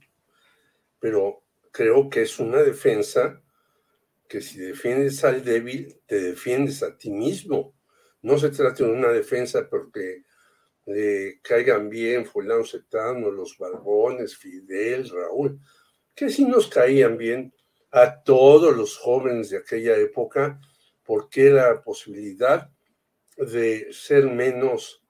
pero 0.99 1.43
creo 1.71 2.09
que 2.09 2.23
es 2.23 2.37
una 2.39 2.61
defensa 2.61 3.41
que 4.27 4.41
si 4.41 4.59
defiendes 4.59 5.23
al 5.23 5.43
débil, 5.43 6.01
te 6.05 6.19
defiendes 6.19 6.83
a 6.83 6.97
ti 6.97 7.09
mismo. 7.09 7.73
No 8.21 8.37
se 8.37 8.49
trata 8.49 8.83
de 8.83 8.91
una 8.91 9.09
defensa 9.09 9.69
porque 9.69 10.23
caigan 11.41 11.89
bien 11.89 12.25
fulano 12.25 12.65
setano, 12.65 13.31
los 13.31 13.57
Barbones, 13.57 14.35
Fidel, 14.35 15.09
Raúl, 15.09 15.59
que 16.13 16.29
sí 16.29 16.43
nos 16.43 16.67
caían 16.67 17.17
bien 17.17 17.53
a 17.91 18.21
todos 18.21 18.75
los 18.75 18.97
jóvenes 18.97 19.49
de 19.49 19.57
aquella 19.57 19.95
época, 19.97 20.59
porque 21.05 21.47
era 21.47 21.81
posibilidad 21.81 22.69
de 23.37 23.87
ser 23.93 24.25
menos 24.25 25.03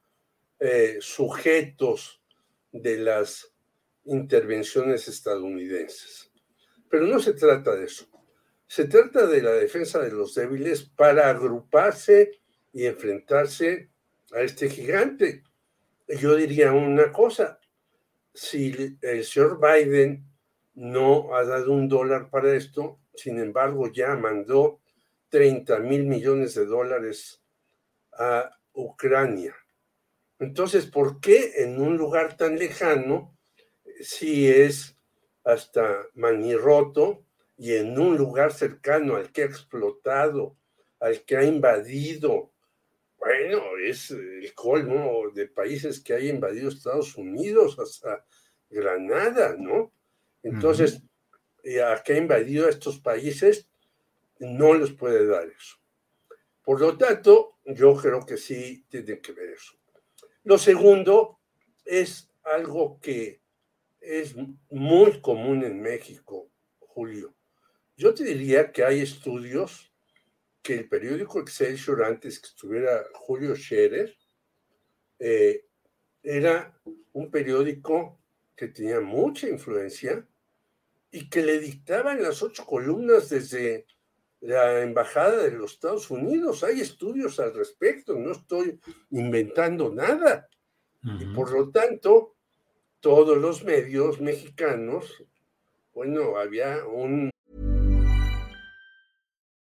eh, 0.60 0.98
sujetos 1.00 2.22
de 2.72 2.98
las 2.98 3.54
intervenciones 4.06 5.08
estadounidenses. 5.08 6.32
Pero 6.90 7.06
no 7.06 7.20
se 7.20 7.34
trata 7.34 7.76
de 7.76 7.86
eso. 7.86 8.08
Se 8.68 8.86
trata 8.86 9.28
de 9.28 9.42
la 9.42 9.54
defensa 9.54 10.00
de 10.00 10.12
los 10.12 10.36
débiles 10.36 10.84
para 10.84 11.30
agruparse 11.30 12.40
y 12.74 12.86
enfrentarse 12.86 13.90
a 14.32 14.42
este 14.42 14.70
gigante 14.70 15.44
yo 16.08 16.36
diría 16.36 16.72
una 16.72 17.12
cosa, 17.12 17.60
si 18.34 18.98
el 19.02 19.24
señor 19.26 19.60
Biden 19.60 20.26
no 20.74 21.36
ha 21.36 21.44
dado 21.44 21.74
un 21.74 21.90
dólar 21.90 22.30
para 22.30 22.56
esto, 22.56 23.00
sin 23.14 23.40
embargo 23.40 23.92
ya 23.92 24.16
mandó 24.16 24.80
30 25.30 25.80
mil 25.80 26.06
millones 26.06 26.56
de 26.56 26.66
dólares 26.66 27.44
a 28.14 28.50
Ucrania. 28.74 29.56
Entonces, 30.40 30.86
¿por 30.86 31.20
qué 31.20 31.64
en 31.64 31.82
un 31.82 31.98
lugar 31.98 32.38
tan 32.38 32.58
lejano, 32.58 33.38
si 34.02 34.48
es 34.48 34.96
hasta 35.44 36.06
manirroto, 36.14 37.24
y 37.58 37.74
en 37.74 37.98
un 38.00 38.16
lugar 38.18 38.54
cercano 38.54 39.16
al 39.16 39.32
que 39.32 39.42
ha 39.42 39.46
explotado, 39.46 40.56
al 41.00 41.24
que 41.24 41.38
ha 41.38 41.44
invadido, 41.44 42.52
bueno, 43.18 43.64
es 43.84 44.12
el 44.12 44.54
colmo 44.54 45.30
de 45.34 45.48
países 45.48 46.00
que 46.00 46.14
hay 46.14 46.30
invadido 46.30 46.70
Estados 46.70 47.16
Unidos, 47.16 47.80
hasta 47.80 48.24
Granada, 48.70 49.56
¿no? 49.58 49.92
Entonces, 50.44 51.02
a 51.84 52.02
que 52.04 52.14
ha 52.14 52.18
invadido 52.18 52.70
estos 52.70 53.00
países, 53.00 53.68
no 54.40 54.76
les 54.76 54.92
puede 54.92 55.26
dar 55.26 55.48
eso. 55.48 55.78
Por 56.64 56.80
lo 56.80 56.96
tanto, 56.96 57.58
yo 57.66 57.96
creo 57.96 58.26
que 58.26 58.38
sí 58.38 58.86
tiene 58.88 59.20
que 59.20 59.32
ver 59.32 59.50
eso. 59.50 59.77
Lo 60.48 60.58
segundo 60.58 61.42
es 61.84 62.32
algo 62.42 63.02
que 63.02 63.42
es 64.00 64.34
muy 64.70 65.20
común 65.20 65.62
en 65.66 65.82
México, 65.82 66.50
Julio. 66.80 67.36
Yo 67.98 68.14
te 68.14 68.24
diría 68.24 68.72
que 68.72 68.86
hay 68.86 69.02
estudios 69.02 69.92
que 70.62 70.76
el 70.76 70.88
periódico 70.88 71.42
Excelsior, 71.42 72.02
antes 72.02 72.40
que 72.40 72.48
estuviera 72.48 73.04
Julio 73.16 73.58
Scherer, 73.58 74.16
eh, 75.20 75.66
era 76.24 76.80
un 77.12 77.30
periódico 77.30 78.18
que 78.56 78.70
tenía 78.70 79.02
mucha 79.02 79.50
influencia 79.50 80.26
y 81.12 81.30
que 81.30 81.44
le 81.44 81.60
dictaban 81.60 82.24
las 82.24 82.42
ocho 82.42 82.66
columnas 82.66 83.28
desde 83.28 83.86
la 84.42 84.82
Embajada 84.82 85.44
de 85.44 85.52
los 85.52 85.74
Estados 85.74 86.10
Unidos. 86.10 86.64
Hay 86.64 86.82
estudios 86.82 87.40
al 87.40 87.54
respecto, 87.54 88.16
no 88.16 88.32
estoy 88.32 88.80
inventando 89.12 89.94
nada. 89.94 90.48
Y 91.04 91.26
por 91.34 91.52
lo 91.52 91.70
tanto, 91.70 92.36
todos 93.00 93.38
los 93.38 93.64
medios 93.64 94.20
mexicanos, 94.20 95.06
bueno, 95.94 96.38
había 96.38 96.86
un... 96.86 97.30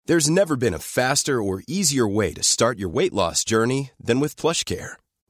There's 0.05 0.29
never 0.29 0.55
been 0.55 0.73
a 0.73 0.79
faster 0.79 1.41
or 1.41 1.63
easier 1.67 2.07
way 2.07 2.33
to 2.33 2.41
start 2.41 2.79
your 2.79 2.89
weight 2.89 3.13
loss 3.13 3.43
journey 3.43 3.91
than 3.99 4.21
with 4.21 4.37
PlushCare. 4.37 4.95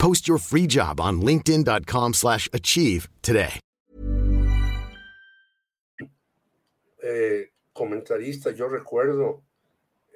Post 0.00 0.26
your 0.26 0.38
free 0.38 0.66
job 0.66 0.98
on 0.98 1.20
linkedin.com/achieve 1.20 3.08
today. 3.20 3.60
Eh, 7.02 7.50
comentarista, 7.72 8.50
yo 8.50 8.68
recuerdo 8.68 9.42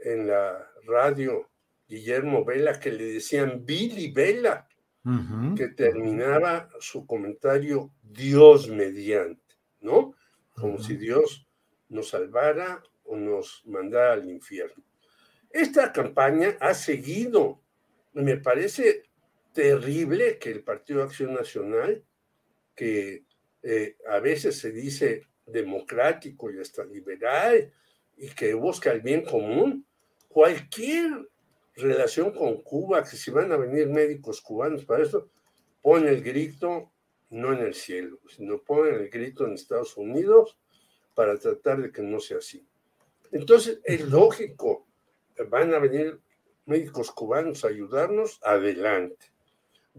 en 0.03 0.27
la 0.27 0.71
radio 0.87 1.51
Guillermo 1.87 2.45
Vela 2.47 2.81
que 2.81 2.93
le 2.93 3.13
decían 3.13 3.67
Billy 3.67 4.11
Vela, 4.11 4.67
uh 5.05 5.11
-huh. 5.11 5.55
que 5.55 5.69
terminaba 5.69 6.69
su 6.81 7.07
comentario 7.07 7.91
Dios 8.03 8.69
mediante, 8.69 9.57
¿no? 9.81 10.15
Como 10.55 10.75
uh 10.75 10.79
-huh. 10.79 10.87
si 10.87 10.97
Dios 10.97 11.47
nos 11.91 12.09
salvara 12.09 12.83
o 13.05 13.17
nos 13.17 13.63
mandara 13.67 14.15
al 14.15 14.29
infierno. 14.29 14.83
Esta 15.51 15.93
campaña 15.93 16.57
ha 16.61 16.73
seguido. 16.75 17.61
Me 18.15 18.37
parece 18.37 19.03
terrible 19.55 20.39
que 20.39 20.51
el 20.51 20.63
Partido 20.63 21.03
Acción 21.03 21.33
Nacional, 21.33 22.05
que 22.75 23.25
eh, 23.63 23.97
a 24.11 24.19
veces 24.19 24.59
se 24.59 24.73
dice 24.73 25.29
democrático 25.47 26.51
y 26.51 26.59
hasta 26.59 26.85
liberal 26.85 27.73
y 28.17 28.29
que 28.29 28.53
busca 28.53 28.91
el 28.93 29.01
bien 29.01 29.25
común, 29.25 29.87
cualquier 30.29 31.31
relación 31.77 32.33
con 32.33 32.63
Cuba, 32.63 33.05
que 33.05 33.17
si 33.17 33.31
van 33.31 33.53
a 33.53 33.57
venir 33.57 33.89
médicos 33.89 34.41
cubanos 34.41 34.85
para 34.85 35.05
eso, 35.05 35.31
pone 35.81 36.11
el 36.11 36.23
grito 36.23 36.93
no 37.31 37.53
en 37.53 37.61
el 37.61 37.75
cielo, 37.75 38.19
sino 38.29 38.59
pone 38.59 38.91
el 38.91 39.09
grito 39.09 39.47
en 39.47 39.55
Estados 39.55 39.97
Unidos 39.97 40.59
para 41.15 41.39
tratar 41.39 41.81
de 41.81 41.91
que 41.91 42.03
no 42.03 42.21
sea 42.21 42.39
así. 42.39 42.67
Entonces, 43.33 43.81
es 43.85 44.03
lógico, 44.09 44.87
van 45.49 45.75
a 45.75 45.79
venir 45.79 46.21
médicos 46.67 47.11
cubanos 47.11 47.65
a 47.65 47.69
ayudarnos, 47.69 48.41
adelante. 48.43 49.34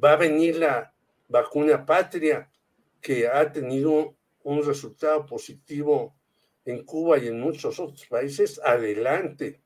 Va 0.01 0.13
a 0.13 0.17
venir 0.17 0.57
la 0.57 0.93
vacuna 1.27 1.85
patria 1.85 2.49
que 3.01 3.27
ha 3.27 3.51
tenido 3.51 4.15
un 4.43 4.63
resultado 4.63 5.25
positivo 5.25 6.15
en 6.65 6.83
Cuba 6.83 7.17
y 7.17 7.27
en 7.27 7.39
muchos 7.39 7.79
otros 7.79 8.05
países, 8.07 8.59
adelante. 8.63 9.61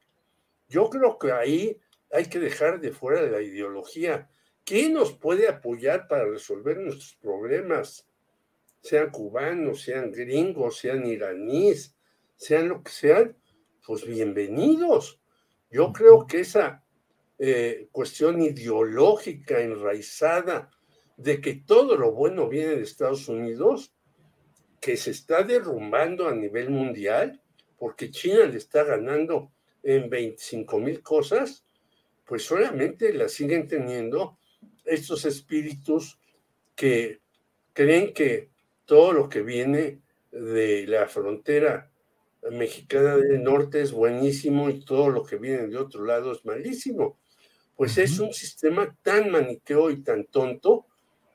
Yo 0.68 0.89
creo 0.89 1.18
que 1.18 1.32
ahí 1.32 1.80
hay 2.12 2.26
que 2.26 2.39
dejar 2.39 2.80
de 2.80 2.92
fuera 2.92 3.22
de 3.22 3.32
la 3.32 3.42
ideología. 3.42 4.30
¿Quién 4.65 4.94
nos 4.94 5.13
puede 5.13 5.48
apoyar 5.48 6.08
para 6.08 6.26
resolver 6.26 6.78
nuestros 6.78 7.15
problemas? 7.15 8.08
Sean 8.82 9.10
cubanos, 9.10 9.82
sean 9.82 10.12
gringos, 10.12 10.78
sean 10.78 11.06
iraníes, 11.06 11.96
sean 12.36 12.70
lo 12.70 12.84
que 12.84 12.92
sean, 12.92 13.38
pues 13.86 14.06
bienvenidos. 14.06 15.20
Yo 15.72 15.92
creo 15.92 16.28
que 16.28 16.42
esa 16.42 16.84
eh, 17.39 17.88
cuestión 17.91 18.41
ideológica 18.41 19.62
enraizada 19.62 20.69
de 21.15 21.39
que 21.39 21.56
todo 21.56 21.95
lo 21.95 22.12
bueno 22.12 22.49
viene 22.49 22.75
de 22.75 22.84
Estados 22.84 23.30
Unidos, 23.30 23.93
que 24.82 24.97
se 24.97 25.12
está 25.12 25.43
derrumbando 25.43 26.28
a 26.28 26.36
nivel 26.36 26.69
mundial, 26.69 27.41
porque 27.78 28.12
China 28.12 28.45
le 28.45 28.58
está 28.58 28.84
ganando 28.84 29.52
en 29.84 30.10
25 30.10 30.80
mil 30.80 31.02
cosas, 31.02 31.65
pues 32.25 32.43
solamente 32.43 33.13
la 33.13 33.30
siguen 33.30 33.67
teniendo 33.67 34.38
estos 34.86 35.25
espíritus 35.25 36.19
que 36.75 37.21
creen 37.73 38.13
que 38.13 38.49
todo 38.86 39.13
lo 39.13 39.30
que 39.30 39.41
viene 39.43 40.02
de 40.32 40.86
la 40.88 41.08
frontera 41.08 41.89
mexicana 42.52 43.17
del 43.17 43.43
norte 43.43 43.82
es 43.82 43.91
buenísimo 43.91 44.69
y 44.69 44.84
todo 44.84 45.10
lo 45.10 45.23
que 45.23 45.38
viene 45.38 45.67
de 45.67 45.78
otro 45.78 46.04
lado 46.06 46.32
es 46.32 46.45
malísimo. 46.45 47.17
Pues 47.80 47.96
uh 47.96 48.02
-huh. 48.02 48.04
es 48.04 48.20
un 48.20 48.34
sistema 48.34 48.94
tan 49.04 49.32
maniqueo 49.32 49.89
y 49.89 50.04
tan 50.04 50.26
tonto 50.26 50.86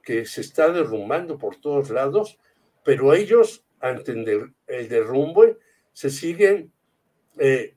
que 0.02 0.26
se 0.26 0.42
está 0.42 0.70
derrumbando 0.70 1.38
por 1.38 1.56
todos 1.56 1.88
lados, 1.88 2.38
pero 2.84 3.14
ellos, 3.14 3.64
ante 3.80 4.12
el 4.66 4.88
derrumbe, 4.90 5.56
se 5.94 6.10
siguen 6.10 6.70
eh, 7.38 7.74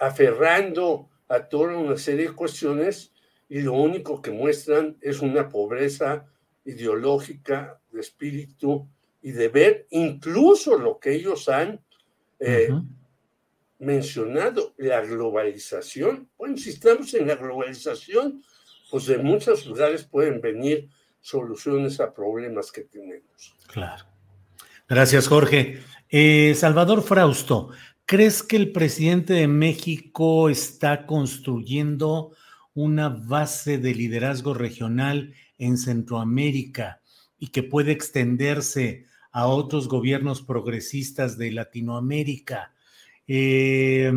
aferrando 0.00 1.08
a 1.28 1.48
toda 1.48 1.76
una 1.76 1.96
serie 1.96 2.30
de 2.30 2.34
cuestiones 2.34 3.12
y 3.48 3.60
lo 3.60 3.74
único 3.74 4.20
que 4.20 4.32
muestran 4.32 4.96
es 5.00 5.20
una 5.20 5.48
pobreza 5.48 6.26
ideológica, 6.64 7.80
de 7.92 8.00
espíritu 8.00 8.88
y 9.22 9.30
de 9.30 9.46
ver 9.46 9.86
incluso 9.90 10.76
lo 10.76 10.98
que 10.98 11.12
ellos 11.12 11.48
han 11.48 11.80
eh, 12.40 12.72
uh 12.72 12.74
-huh. 12.74 13.01
Mencionado, 13.82 14.74
la 14.78 15.00
globalización. 15.00 16.28
Bueno, 16.38 16.56
si 16.56 16.70
estamos 16.70 17.12
en 17.14 17.26
la 17.26 17.34
globalización, 17.34 18.42
pues 18.90 19.06
de 19.06 19.18
muchos 19.18 19.66
lugares 19.66 20.04
pueden 20.04 20.40
venir 20.40 20.88
soluciones 21.20 21.98
a 22.00 22.14
problemas 22.14 22.70
que 22.70 22.82
tenemos. 22.82 23.56
Claro. 23.66 24.04
Gracias, 24.88 25.26
Jorge. 25.26 25.80
Eh, 26.08 26.54
Salvador 26.54 27.02
Frausto, 27.02 27.70
¿crees 28.06 28.42
que 28.42 28.56
el 28.56 28.70
presidente 28.70 29.32
de 29.32 29.48
México 29.48 30.48
está 30.48 31.04
construyendo 31.06 32.36
una 32.74 33.08
base 33.08 33.78
de 33.78 33.94
liderazgo 33.94 34.54
regional 34.54 35.34
en 35.58 35.76
Centroamérica 35.76 37.02
y 37.38 37.48
que 37.48 37.62
puede 37.62 37.90
extenderse 37.92 39.06
a 39.32 39.48
otros 39.48 39.88
gobiernos 39.88 40.42
progresistas 40.42 41.36
de 41.36 41.50
Latinoamérica, 41.50 42.71
eh, 43.26 44.12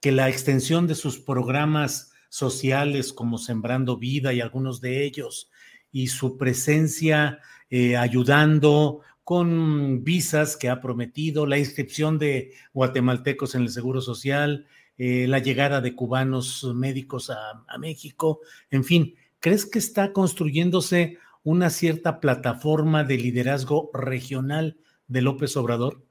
que 0.00 0.12
la 0.12 0.28
extensión 0.28 0.86
de 0.86 0.94
sus 0.94 1.18
programas 1.18 2.12
sociales 2.28 3.12
como 3.12 3.38
Sembrando 3.38 3.96
Vida 3.96 4.32
y 4.32 4.40
algunos 4.40 4.80
de 4.80 5.04
ellos, 5.04 5.50
y 5.92 6.06
su 6.06 6.38
presencia 6.38 7.40
eh, 7.68 7.96
ayudando 7.96 9.00
con 9.24 10.02
visas 10.02 10.56
que 10.56 10.68
ha 10.68 10.80
prometido, 10.80 11.46
la 11.46 11.58
inscripción 11.58 12.18
de 12.18 12.52
guatemaltecos 12.72 13.54
en 13.54 13.62
el 13.62 13.68
Seguro 13.68 14.00
Social, 14.00 14.66
eh, 14.98 15.26
la 15.28 15.38
llegada 15.38 15.80
de 15.80 15.94
cubanos 15.94 16.64
médicos 16.74 17.30
a 17.30 17.78
México, 17.78 18.40
en 18.70 18.84
fin, 18.84 19.14
¿crees 19.38 19.66
que 19.66 19.78
está 19.78 20.12
construyéndose 20.12 21.18
una 21.42 21.70
cierta 21.70 22.20
plataforma 22.20 23.04
de 23.04 23.16
liderazgo 23.16 23.90
regional 23.94 24.76
de 25.08 25.22
López 25.22 25.56
Obrador? 25.56 26.04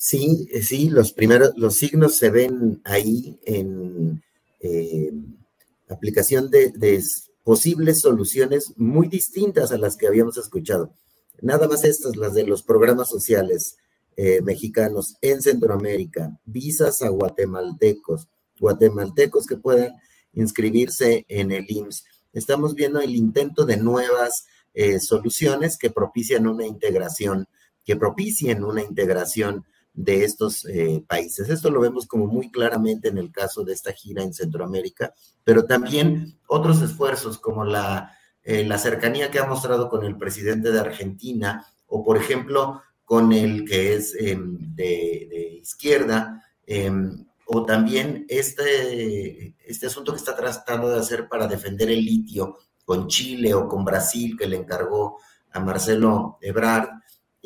Sí, 0.00 0.48
eh, 0.52 0.62
sí, 0.62 0.90
los 0.90 1.12
primeros, 1.12 1.54
los 1.56 1.74
signos 1.74 2.14
se 2.14 2.30
ven 2.30 2.80
ahí 2.84 3.36
en 3.44 4.22
eh, 4.60 5.10
aplicación 5.88 6.50
de, 6.50 7.02
posibles 7.42 8.00
soluciones 8.00 8.74
muy 8.76 9.08
distintas 9.08 9.72
a 9.72 9.76
las 9.76 9.96
que 9.96 10.06
habíamos 10.06 10.36
escuchado. 10.36 10.94
Nada 11.42 11.66
más 11.66 11.82
estas, 11.82 12.14
las 12.16 12.32
de 12.34 12.46
los 12.46 12.62
programas 12.62 13.08
sociales 13.08 13.76
eh, 14.16 14.40
mexicanos 14.40 15.16
en 15.20 15.42
Centroamérica, 15.42 16.38
visas 16.44 17.02
a 17.02 17.08
guatemaltecos, 17.08 18.28
guatemaltecos 18.60 19.46
que 19.46 19.56
puedan 19.56 19.96
inscribirse 20.32 21.26
en 21.28 21.50
el 21.50 21.66
IMSS. 21.68 22.04
Estamos 22.34 22.76
viendo 22.76 23.00
el 23.00 23.16
intento 23.16 23.66
de 23.66 23.76
nuevas 23.78 24.44
soluciones 25.00 25.76
que 25.76 25.90
propician 25.90 26.46
una 26.46 26.64
integración, 26.64 27.48
que 27.84 27.96
propicien 27.96 28.62
una 28.62 28.80
integración 28.80 29.64
de 29.98 30.22
estos 30.22 30.64
eh, 30.66 31.02
países. 31.08 31.48
Esto 31.48 31.70
lo 31.70 31.80
vemos 31.80 32.06
como 32.06 32.28
muy 32.28 32.52
claramente 32.52 33.08
en 33.08 33.18
el 33.18 33.32
caso 33.32 33.64
de 33.64 33.72
esta 33.72 33.92
gira 33.92 34.22
en 34.22 34.32
Centroamérica, 34.32 35.12
pero 35.42 35.64
también 35.64 36.38
otros 36.46 36.80
esfuerzos 36.82 37.38
como 37.38 37.64
la, 37.64 38.16
eh, 38.44 38.64
la 38.64 38.78
cercanía 38.78 39.28
que 39.32 39.40
ha 39.40 39.46
mostrado 39.46 39.88
con 39.88 40.04
el 40.04 40.16
presidente 40.16 40.70
de 40.70 40.78
Argentina 40.78 41.66
o, 41.88 42.04
por 42.04 42.16
ejemplo, 42.16 42.80
con 43.04 43.32
el 43.32 43.64
que 43.64 43.94
es 43.94 44.14
em, 44.14 44.56
de, 44.76 45.58
izquierda, 45.60 46.44
em, 46.64 47.26
o 47.46 47.64
también 47.64 48.24
este, 48.28 49.56
este 49.66 49.86
asunto 49.88 50.12
que 50.12 50.18
está 50.18 50.36
tratando 50.36 50.90
de 50.90 51.00
hacer 51.00 51.28
para 51.28 51.48
defender 51.48 51.90
el 51.90 52.04
litio 52.04 52.56
con 52.84 53.08
Chile 53.08 53.52
o 53.52 53.66
con 53.66 53.84
Brasil, 53.84 54.36
que 54.38 54.46
le 54.46 54.58
encargó 54.58 55.18
a 55.50 55.58
Marcelo 55.58 56.38
Ebrard, 56.40 56.88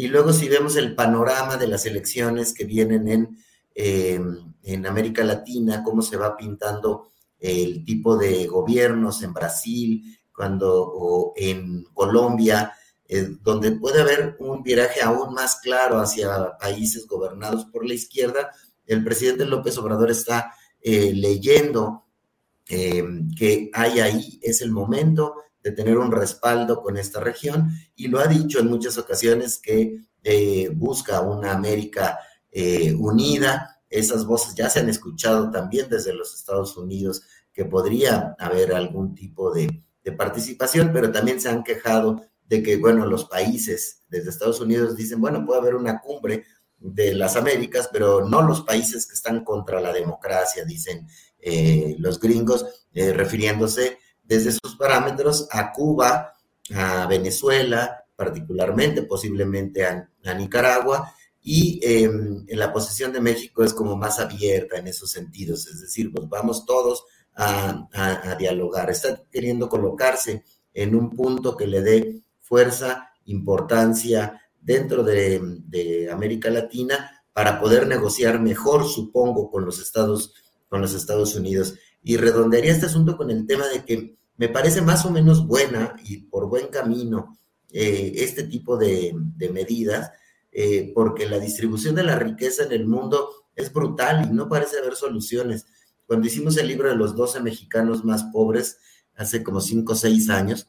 y 0.03 0.09
luego 0.09 0.33
si 0.33 0.49
vemos 0.49 0.75
el 0.75 0.97
panorama 0.97 1.57
de 1.57 1.69
las 1.69 1.87
elecciones 1.87 2.53
que 2.53 2.65
vienen 2.65 3.07
en, 3.07 3.39
em, 3.73 4.53
en 4.65 4.85
América 4.85 5.23
Latina, 5.23 5.85
cómo 5.85 6.03
se 6.03 6.17
va 6.17 6.37
pintando 6.37 7.13
el 7.39 7.85
tipo 7.85 8.17
de 8.17 8.49
gobiernos 8.49 9.23
en 9.23 9.33
Brasil, 9.33 10.19
cuando 10.35 10.91
o 10.93 11.35
en 11.37 11.85
Colombia, 11.95 12.73
eh, 13.07 13.29
donde 13.43 13.71
puede 13.77 14.01
haber 14.01 14.35
un 14.41 14.65
viraje 14.65 15.03
aún 15.03 15.35
más 15.35 15.61
claro 15.61 16.01
hacia 16.01 16.59
países 16.59 17.07
gobernados 17.07 17.67
por 17.67 17.87
la 17.87 17.95
izquierda, 17.95 18.51
el 18.87 19.05
presidente 19.05 19.45
López 19.45 19.79
Obrador 19.79 20.11
está 20.11 20.53
eh, 20.81 21.13
leyendo 21.15 22.07
que 22.67 23.71
hay 23.73 24.01
ahí, 24.01 24.41
es 24.43 24.63
el 24.63 24.73
momento 24.73 25.37
de 25.63 25.73
tener 25.73 25.99
un 25.99 26.11
respaldo 26.11 26.83
con 26.83 26.97
esta 26.97 27.21
región 27.21 27.71
y 27.95 28.09
lo 28.09 28.19
ha 28.19 28.27
dicho 28.27 28.59
en 28.59 28.69
muchas 28.69 28.99
ocasiones 28.99 29.59
que 29.59 30.01
eh, 30.25 30.71
busca 30.75 31.21
una 31.21 31.53
América 31.53 32.19
eh, 32.51 32.95
unida. 32.95 33.81
Esas 33.89 34.25
voces 34.25 34.55
ya 34.55 34.69
se 34.69 34.81
han 34.81 34.89
escuchado 34.89 35.51
también 35.51 35.89
desde 35.89 36.15
los 36.15 36.35
Estados 36.35 36.77
Unidos 36.77 37.23
que 37.53 37.65
podría 37.65 38.35
haber 38.39 38.75
algún 38.75 39.15
tipo 39.15 39.53
de, 39.53 39.83
participación, 40.17 40.91
pero 40.93 41.13
también 41.13 41.41
se 41.41 41.49
han 41.49 41.63
quejado 41.63 42.23
de 42.49 42.61
que, 42.61 42.77
bueno, 42.77 43.07
los 43.07 43.27
países 43.27 44.03
desde 44.09 44.31
Estados 44.31 44.61
Unidos 44.61 44.97
dicen, 44.97 45.21
bueno, 45.21 45.47
puede 45.47 45.61
haber 45.61 45.77
una 45.77 46.01
cumbre 46.01 46.45
de 46.77 47.15
las 47.15 47.37
Américas, 47.37 47.89
pero 47.93 48.29
no 48.29 48.43
los 48.43 48.63
países 48.63 49.07
que 49.07 49.15
están 49.15 49.45
contra 49.45 49.81
la 49.81 49.93
democracia, 49.93 50.65
dicen 50.65 51.07
eh, 51.39 51.95
los 52.01 52.19
gringos, 52.19 52.67
refiriéndose 52.93 53.99
desde 54.33 54.53
sus 54.53 54.77
parámetros 54.77 55.47
a 55.51 55.73
Cuba, 55.73 56.33
a 56.75 57.07
Venezuela, 57.07 58.05
particularmente, 58.17 59.03
posiblemente 59.03 59.85
a, 59.85 60.09
Nicaragua, 60.35 61.13
y 61.43 61.81
en 61.83 62.47
la 62.49 62.73
posición 62.73 63.13
de 63.13 63.21
México 63.21 63.63
es 63.63 63.75
como 63.75 63.97
más 63.97 64.21
abierta 64.21 64.79
en 64.79 64.87
esos 64.87 65.11
sentidos, 65.11 65.67
es 65.67 65.81
decir, 65.81 66.11
pues 66.13 66.29
vamos 66.29 66.65
todos 66.65 67.05
a, 67.35 68.37
dialogar. 68.39 68.89
Está 68.89 69.23
queriendo 69.31 69.69
colocarse 69.69 70.45
en 70.73 70.95
un 70.95 71.11
punto 71.11 71.57
que 71.57 71.67
le 71.67 71.83
dé 71.83 72.23
fuerza, 72.41 73.11
importancia 73.27 74.41
dentro 74.61 75.03
de, 75.03 75.41
de, 75.67 76.11
América 76.11 76.49
Latina 76.49 77.23
para 77.35 77.61
poder 77.61 77.87
negociar 77.87 78.41
mejor, 78.41 78.89
supongo, 78.89 79.51
con 79.51 79.65
los 79.67 79.79
Estados, 79.81 80.33
con 80.69 80.81
los 80.81 80.95
Estados 80.95 81.35
Unidos. 81.35 81.75
Y 82.03 82.17
redondearía 82.17 82.73
este 82.73 82.87
asunto 82.87 83.17
con 83.17 83.31
el 83.31 83.47
tema 83.47 83.67
de 83.69 83.85
que 83.85 84.22
me 84.37 84.49
parece 84.49 84.81
más 84.81 85.05
o 85.05 85.11
menos 85.11 85.47
buena 85.47 85.97
y 86.05 86.19
por 86.19 86.49
buen 86.49 86.69
camino 86.69 87.39
eh, 87.71 88.13
este 88.17 88.45
tipo 88.45 88.77
de, 88.77 89.15
medidas, 89.53 90.11
eh, 90.51 90.93
porque 90.95 91.29
la 91.29 91.39
distribución 91.39 91.95
de 91.95 92.05
la 92.05 92.17
riqueza 92.17 92.65
en 92.65 92.73
el 92.73 92.87
mundo 92.87 93.31
es 93.55 93.73
brutal 93.73 94.29
y 94.29 94.35
no 94.35 94.49
parece 94.49 94.79
haber 94.79 94.95
soluciones. 94.95 95.67
Cuando 96.07 96.27
hicimos 96.27 96.57
el 96.57 96.69
libro 96.69 96.89
de 96.89 96.97
los 96.97 97.17
12 97.17 97.41
mexicanos 97.41 98.05
más 98.05 98.25
pobres, 98.25 98.79
hace 99.17 99.43
como 99.43 99.61
5 99.61 99.93
o 99.93 99.97
6 99.97 100.31
años, 100.31 100.69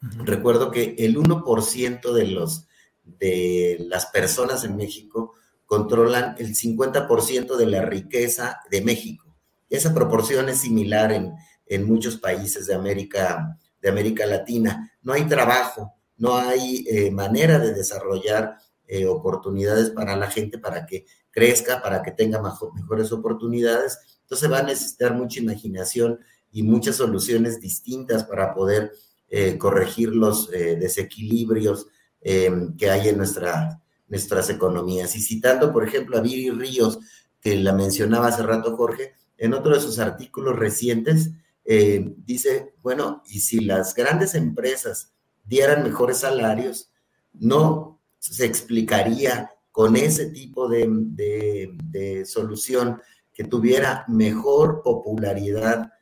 recuerdo 0.00 0.70
que 0.70 0.94
el 0.98 1.16
1% 1.16 2.12
de, 2.12 2.26
los, 2.26 2.66
de 3.04 3.76
las 3.88 4.06
personas 4.06 4.64
en 4.64 4.76
México 4.76 5.34
controlan 5.66 6.34
el 6.38 6.54
50% 6.54 7.56
de 7.56 7.66
la 7.66 7.82
riqueza 7.82 8.60
de 8.70 8.80
México. 8.80 9.36
Esa 9.68 9.92
proporción 9.92 10.48
es 10.48 10.60
similar 10.60 11.12
en, 11.12 11.34
en 11.68 11.86
muchos 11.86 12.16
países 12.16 12.66
de 12.66 12.74
América, 12.74 13.58
de 13.80 13.88
América 13.88 14.26
Latina. 14.26 14.92
No 15.02 15.12
hay 15.12 15.24
trabajo, 15.24 15.94
no 16.16 16.36
hay 16.36 16.84
eh, 16.88 17.10
manera 17.10 17.58
de 17.58 17.74
desarrollar 17.74 18.56
eh, 18.86 19.06
oportunidades 19.06 19.90
para 19.90 20.16
la 20.16 20.30
gente 20.30 20.58
para 20.58 20.86
que 20.86 21.06
crezca, 21.30 21.82
para 21.82 22.02
que 22.02 22.12
tenga 22.12 22.42
mejores 22.42 23.12
oportunidades. 23.12 23.98
Entonces 24.22 24.50
va 24.50 24.58
a 24.58 24.64
necesitar 24.64 25.14
mucha 25.14 25.40
imaginación 25.40 26.18
y 26.50 26.62
muchas 26.62 26.96
soluciones 26.96 27.60
distintas 27.60 28.24
para 28.24 28.54
poder 28.54 28.92
eh, 29.28 29.58
corregir 29.58 30.14
los 30.14 30.50
desequilibrios 30.50 31.86
que 32.20 32.90
hay 32.90 33.08
en 33.08 33.16
nuestra, 33.16 33.80
nuestras 34.08 34.50
economías. 34.50 35.14
Y 35.14 35.20
citando, 35.20 35.72
por 35.72 35.86
ejemplo, 35.86 36.18
a 36.18 36.20
Viri 36.20 36.50
Ríos, 36.50 36.98
que 37.40 37.56
la 37.56 37.72
mencionaba 37.72 38.28
hace 38.28 38.42
rato 38.42 38.76
Jorge, 38.76 39.14
en 39.36 39.54
otro 39.54 39.74
de 39.74 39.80
sus 39.80 39.98
artículos 39.98 40.56
recientes, 40.56 41.30
eh, 41.70 42.14
dice, 42.24 42.72
bueno, 42.80 43.22
y 43.28 43.40
si 43.40 43.60
las 43.60 43.94
grandes 43.94 44.34
empresas 44.34 45.12
dieran 45.44 45.82
mejores 45.82 46.16
salarios, 46.16 46.90
no 47.34 48.00
se 48.18 48.46
explicaría 48.46 49.50
con 49.70 49.94
ese 49.94 50.30
tipo 50.30 50.66
de, 50.66 52.24
solución 52.24 53.02
que 53.34 53.44
tuviera 53.44 54.06
mejor 54.08 54.80
popularidad 54.82 55.92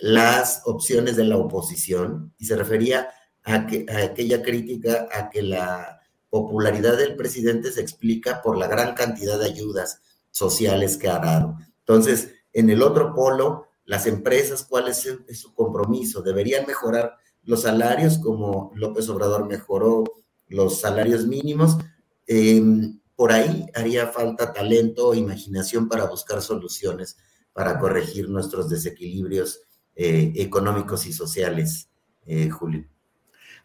las 0.00 0.62
opciones 0.64 1.16
de 1.16 1.24
la 1.24 1.38
oposición, 1.38 2.32
y 2.38 2.44
se 2.44 2.54
refería 2.54 3.08
a, 3.42 3.66
que, 3.66 3.84
a 3.88 4.04
aquella 4.04 4.42
crítica 4.42 5.08
a 5.12 5.28
que 5.28 5.42
la 5.42 6.02
popularidad 6.30 6.96
del 6.96 7.16
presidente 7.16 7.72
se 7.72 7.80
explica 7.80 8.42
por 8.42 8.56
la 8.56 8.68
gran 8.68 8.94
cantidad 8.94 9.40
de 9.40 9.46
ayudas 9.46 10.02
sociales 10.30 10.96
que 10.96 11.08
ha 11.08 11.18
dado. 11.18 11.58
Entonces, 11.80 12.30
en 12.52 12.70
el 12.70 12.80
otro 12.80 13.12
polo, 13.12 13.65
las 13.86 14.06
empresas, 14.06 14.66
cuál 14.68 14.88
es, 14.88 15.08
su 15.32 15.54
compromiso. 15.54 16.20
Deberían 16.20 16.66
mejorar 16.66 17.16
los 17.44 17.62
salarios 17.62 18.18
como 18.18 18.72
López 18.74 19.08
Obrador 19.08 19.46
mejoró 19.46 20.04
los 20.48 20.80
salarios 20.80 21.26
mínimos. 21.26 21.78
Em, 22.26 22.98
por 23.14 23.32
ahí 23.32 23.66
haría 23.74 24.08
falta 24.08 24.52
talento 24.52 25.14
e 25.14 25.18
imaginación 25.18 25.88
para 25.88 26.04
buscar 26.04 26.42
soluciones 26.42 27.16
para 27.52 27.78
corregir 27.78 28.28
nuestros 28.28 28.68
desequilibrios 28.68 29.62
eh, 29.94 30.32
económicos 30.36 31.06
y 31.06 31.12
sociales, 31.14 31.88
eh, 32.26 32.50
Julio. 32.50 32.84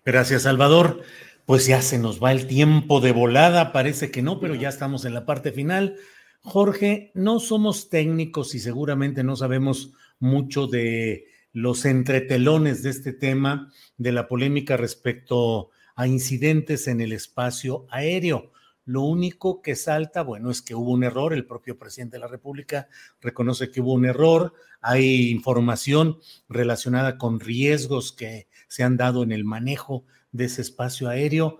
Gracias, 0.05 0.43
Salvador. 0.43 1.01
Pues 1.45 1.65
ya 1.65 1.81
se 1.81 1.97
nos 1.97 2.23
va 2.23 2.31
el 2.31 2.47
tiempo 2.47 3.01
de 3.01 3.11
volada, 3.11 3.73
parece 3.73 4.09
que 4.09 4.21
no, 4.21 4.39
pero 4.39 4.55
ya 4.55 4.69
estamos 4.69 5.03
en 5.03 5.13
la 5.13 5.25
parte 5.25 5.51
final. 5.51 5.97
Jorge, 6.39 7.11
no 7.13 7.39
somos 7.39 7.89
técnicos 7.89 8.55
y 8.55 8.59
seguramente 8.59 9.23
no 9.23 9.35
sabemos 9.35 9.91
mucho 10.21 10.67
de 10.67 11.25
los 11.51 11.83
entretelones 11.83 12.83
de 12.83 12.91
este 12.91 13.11
tema, 13.11 13.71
de 13.97 14.13
la 14.13 14.27
polémica 14.27 14.77
respecto 14.77 15.71
a 15.95 16.07
incidentes 16.07 16.87
en 16.87 17.01
el 17.01 17.11
espacio 17.11 17.85
aéreo. 17.89 18.51
Lo 18.85 19.01
único 19.01 19.61
que 19.61 19.75
salta, 19.75 20.23
bueno, 20.23 20.49
es 20.49 20.61
que 20.61 20.75
hubo 20.75 20.91
un 20.91 21.03
error, 21.03 21.33
el 21.33 21.45
propio 21.45 21.77
presidente 21.77 22.15
de 22.15 22.21
la 22.21 22.27
República 22.27 22.87
reconoce 23.19 23.69
que 23.69 23.81
hubo 23.81 23.93
un 23.93 24.05
error, 24.05 24.53
hay 24.81 25.29
información 25.29 26.17
relacionada 26.49 27.17
con 27.17 27.39
riesgos 27.39 28.11
que 28.11 28.47
se 28.67 28.83
han 28.83 28.97
dado 28.97 29.23
en 29.23 29.31
el 29.31 29.43
manejo 29.43 30.05
de 30.31 30.45
ese 30.45 30.61
espacio 30.61 31.09
aéreo. 31.09 31.59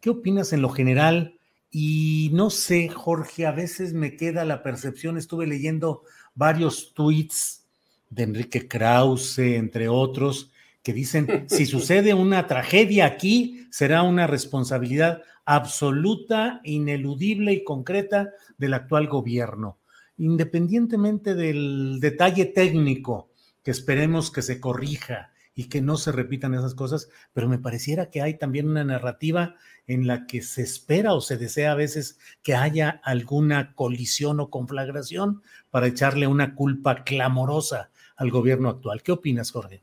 ¿Qué 0.00 0.10
opinas 0.10 0.52
en 0.52 0.62
lo 0.62 0.68
general? 0.68 1.38
Y 1.70 2.30
no 2.32 2.50
sé, 2.50 2.88
Jorge, 2.88 3.46
a 3.46 3.52
veces 3.52 3.92
me 3.92 4.16
queda 4.16 4.44
la 4.44 4.62
percepción, 4.62 5.16
estuve 5.16 5.46
leyendo 5.46 6.02
varios 6.34 6.94
tweets 6.94 7.67
de 8.10 8.22
Enrique 8.22 8.68
Krause, 8.68 9.38
entre 9.38 9.88
otros, 9.88 10.50
que 10.82 10.92
dicen, 10.92 11.46
si 11.48 11.66
sucede 11.66 12.14
una 12.14 12.46
tragedia 12.46 13.06
aquí, 13.06 13.66
será 13.70 14.02
una 14.02 14.26
responsabilidad 14.26 15.22
absoluta, 15.44 16.60
ineludible 16.64 17.52
y 17.52 17.64
concreta 17.64 18.30
del 18.58 18.74
actual 18.74 19.08
gobierno, 19.08 19.78
independientemente 20.16 21.34
del 21.34 22.00
detalle 22.00 22.46
técnico 22.46 23.30
que 23.62 23.70
esperemos 23.70 24.30
que 24.30 24.42
se 24.42 24.60
corrija 24.60 25.32
y 25.54 25.64
que 25.64 25.80
no 25.80 25.96
se 25.96 26.12
repitan 26.12 26.54
esas 26.54 26.74
cosas, 26.74 27.08
pero 27.32 27.48
me 27.48 27.58
pareciera 27.58 28.10
que 28.10 28.22
hay 28.22 28.34
también 28.34 28.68
una 28.68 28.84
narrativa 28.84 29.56
en 29.88 30.06
la 30.06 30.26
que 30.26 30.40
se 30.40 30.62
espera 30.62 31.14
o 31.14 31.20
se 31.20 31.36
desea 31.36 31.72
a 31.72 31.74
veces 31.74 32.18
que 32.42 32.54
haya 32.54 33.00
alguna 33.02 33.74
colisión 33.74 34.38
o 34.38 34.50
conflagración 34.50 35.42
para 35.70 35.88
echarle 35.88 36.26
una 36.26 36.54
culpa 36.54 37.02
clamorosa 37.02 37.90
al 38.18 38.30
gobierno 38.30 38.68
actual. 38.68 39.02
¿Qué 39.02 39.12
opinas, 39.12 39.52
Jorge? 39.52 39.82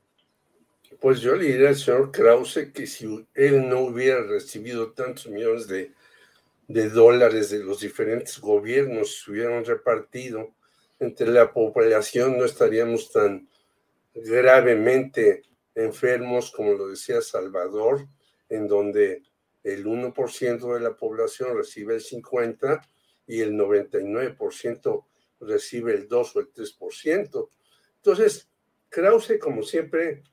Pues 1.00 1.22
yo 1.22 1.36
le 1.36 1.46
diría 1.46 1.70
al 1.70 1.76
señor 1.76 2.12
Krause 2.12 2.72
que 2.74 2.86
si 2.86 3.26
él 3.34 3.70
no 3.70 3.80
hubiera 3.82 4.22
recibido 4.22 4.92
tantos 4.92 5.28
millones 5.28 5.68
de, 5.68 5.94
de 6.68 6.90
dólares 6.90 7.50
de 7.50 7.64
los 7.64 7.80
diferentes 7.80 8.40
gobiernos, 8.40 9.24
se 9.24 9.32
hubieran 9.32 9.64
repartido 9.64 10.54
entre 11.00 11.28
la 11.28 11.52
población, 11.52 12.38
no 12.38 12.46
estaríamos 12.46 13.12
tan 13.12 13.48
gravemente 14.14 15.44
enfermos, 15.74 16.52
como 16.52 16.74
lo 16.74 16.88
decía 16.88 17.22
Salvador, 17.22 18.08
en 18.50 18.68
donde 18.68 19.24
el 19.64 19.86
1% 19.86 20.74
de 20.74 20.80
la 20.80 20.96
población 20.96 21.58
recibe 21.58 21.96
el 21.96 22.02
50% 22.02 22.82
y 23.28 23.42
el 23.42 23.54
99% 23.54 25.06
recibe 25.40 25.94
el 25.94 26.08
2 26.08 26.36
o 26.36 26.40
el 26.40 26.54
3%. 26.54 27.50
Entonces, 28.06 28.48
Krause, 28.90 29.40
como 29.40 29.64
siempre, 29.64 30.24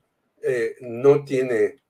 eh, 0.41 0.75
no 0.81 1.25
tiene 1.25 1.81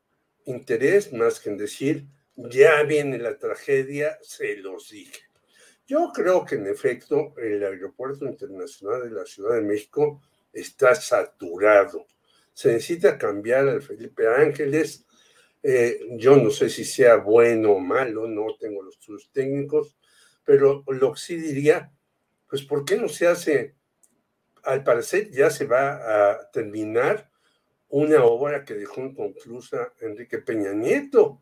interés 0.46 1.12
más 1.12 1.39
que 1.39 1.50
en 1.50 1.58
decir, 1.58 2.08
ya 2.36 2.84
viene 2.84 3.17
la 3.17 3.38
tragedia, 3.38 4.17
se 4.22 4.56
los 4.56 4.89
dije. 4.89 5.22
Yo 5.86 6.12
creo 6.13 6.46
que 6.46 6.56
en 6.56 6.67
efecto 6.67 7.34
el 7.38 7.63
aeropuerto 7.63 8.26
internacional 8.26 9.04
de 9.04 9.12
la 9.12 9.26
Ciudad 9.26 9.56
de 9.56 9.62
México 9.62 10.22
está 10.54 10.96
saturado 10.96 12.08
se 12.54 12.72
necesita 12.72 13.17
cambiar 13.17 13.67
al 13.67 13.82
Felipe 13.82 14.28
Ángeles. 14.28 15.06
Eh, 15.62 16.00
yo 16.17 16.38
no 16.38 16.50
sé 16.50 16.69
si 16.69 16.86
sea 16.86 17.17
bueno 17.17 17.74
o 17.74 17.80
malo, 17.80 18.28
no 18.28 18.56
tengo 18.60 18.84
los 18.84 18.96
estudios 18.96 19.30
técnicos, 19.32 19.98
pero 20.46 20.84
lo 20.88 21.13
que 21.13 21.19
sí 21.19 21.36
diría, 21.38 21.91
pues 22.48 22.63
¿por 22.63 22.86
qué 22.86 22.98
no 22.98 23.08
se 23.08 23.28
hace? 23.28 23.76
Al 24.63 24.84
parecer 24.84 25.30
ya 25.30 25.49
se 25.49 25.65
va 25.65 26.32
a 26.32 26.49
terminar 26.52 27.30
una 27.89 28.23
obra 28.23 28.63
que 28.65 28.73
dejó 28.73 29.02
inconclusa 29.02 29.93
Enrique 29.99 30.39
Peña 30.39 30.73
Nieto, 30.73 31.41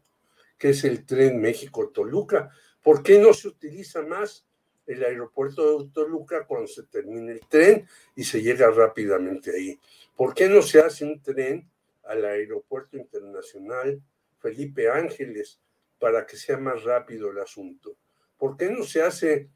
que 0.58 0.70
es 0.70 0.84
el 0.84 1.06
tren 1.06 1.40
México-Toluca. 1.40 2.52
¿Por 2.84 3.02
qué 3.04 3.20
no 3.20 3.34
se 3.34 3.48
utiliza 3.48 4.02
más 4.02 4.46
el 4.86 5.04
aeropuerto 5.04 5.84
de 5.84 5.90
Toluca 5.92 6.46
cuando 6.46 6.68
se 6.68 6.84
termine 6.84 7.32
el 7.34 7.40
tren 7.48 7.88
y 8.16 8.24
se 8.24 8.42
llega 8.42 8.70
rápidamente 8.70 9.52
ahí? 9.56 9.80
¿Por 10.16 10.34
qué 10.34 10.50
no 10.50 10.62
se 10.62 10.82
hace 10.82 11.06
un 11.06 11.22
tren 11.22 11.70
al 12.04 12.26
aeropuerto 12.26 12.98
internacional 12.98 14.02
Felipe 14.40 14.90
Ángeles 14.90 15.60
para 16.00 16.26
que 16.26 16.36
sea 16.36 16.58
más 16.58 16.84
rápido 16.84 17.30
el 17.30 17.40
asunto? 17.40 17.96
¿Por 18.38 18.58
qué 18.58 18.70
no 18.70 18.84
se 18.84 19.04
hace 19.04 19.50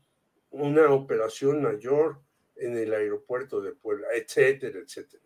una 0.52 0.92
operación 0.92 1.62
mayor 1.62 2.22
en 2.58 2.78
el 2.78 2.94
aeropuerto 2.94 3.62
de 3.62 3.74
Puebla, 3.74 4.08
etcétera, 4.14 4.80
etcétera? 4.80 5.24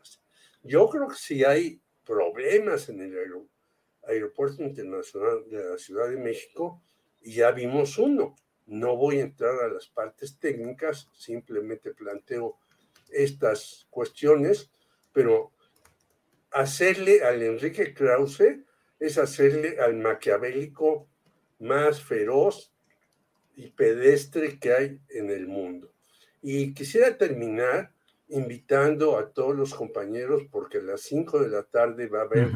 Yo 0.64 0.90
creo 0.90 1.08
que 1.08 1.16
si 1.16 1.44
hay 1.44 1.82
problemas 2.06 2.90
en 2.90 3.02
el 3.02 3.16
aeropuerto 4.04 4.64
internacional 4.64 5.50
de 5.50 5.70
la 5.70 5.78
Ciudad 5.78 6.10
de 6.10 6.18
México, 6.18 6.82
y 7.22 7.34
ya 7.34 7.52
vimos 7.52 7.98
uno. 7.98 8.36
No 8.66 8.96
voy 8.96 9.20
a 9.20 9.24
entrar 9.24 9.62
a 9.62 9.68
las 9.68 9.88
partes 9.88 10.40
técnicas, 10.40 11.10
simplemente 11.14 11.94
planteo 11.94 12.58
estas 13.10 13.88
cuestiones 13.90 14.70
pero 15.12 15.52
hacerle 16.52 17.24
al 17.24 17.42
Enrique 17.42 17.94
Krause 17.94 18.60
es 19.00 19.18
hacerle 19.18 19.80
al 19.80 19.96
maquiavélico 19.96 21.08
más 21.60 22.02
feroz 22.02 22.74
y 23.56 23.72
pedestre 23.72 24.60
que 24.60 24.74
hay 24.74 25.02
en 25.10 25.30
el 25.30 25.48
mundo. 25.48 25.92
Y 26.42 26.74
quisiera 26.74 27.18
terminar 27.18 27.92
invitando 28.30 29.18
a 29.18 29.30
todos 29.32 29.56
los 29.56 29.74
compañeros, 29.74 30.44
porque 30.52 30.78
a 30.78 30.82
las 30.82 31.02
5 31.02 31.40
de 31.40 31.50
la 31.50 31.64
tarde 31.64 32.08
va 32.08 32.20
a 32.20 32.24
haber 32.24 32.52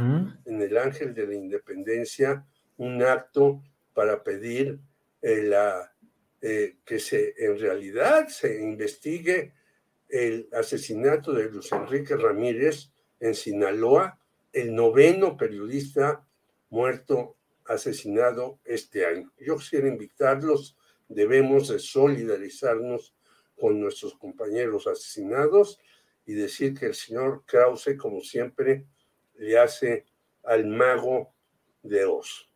en 0.45 0.61
el 0.61 0.77
Ángel 0.77 1.13
de 1.13 1.27
la 1.27 1.33
Independencia 1.33 2.45
un 2.77 3.01
acto 3.01 3.61
para 3.93 4.23
pedir 4.23 4.79
eh, 5.21 5.43
la, 5.43 5.93
eh, 6.41 6.77
que 6.85 6.99
se, 6.99 7.33
en 7.37 7.59
realidad 7.59 8.27
se 8.27 8.61
investigue 8.61 9.53
el 10.09 10.47
asesinato 10.53 11.33
de 11.33 11.49
Luis 11.49 11.71
Enrique 11.71 12.15
Ramírez 12.15 12.91
en 13.19 13.33
Sinaloa, 13.33 14.19
el 14.51 14.75
noveno 14.75 15.35
periodista 15.37 16.27
muerto, 16.69 17.37
asesinado 17.65 18.59
este 18.65 19.05
año. 19.05 19.31
Yo 19.39 19.57
quisiera 19.57 19.87
invitarlos, 19.87 20.77
debemos 21.07 21.69
de 21.69 21.79
solidarizarnos 21.79 23.15
con 23.63 23.80
nuestros 23.80 24.15
compañeros 24.15 24.88
asesinados 24.88 25.80
y 26.26 26.34
decir 26.34 26.78
que 26.78 26.88
el 26.88 26.93
señor 26.93 27.45
Krause, 27.45 27.95
como 27.97 28.19
siempre, 28.19 28.88
le 29.36 29.58
hace 29.58 30.04
al 30.43 30.67
mago 30.67 31.34
de 31.82 32.04
Oz. 32.04 32.49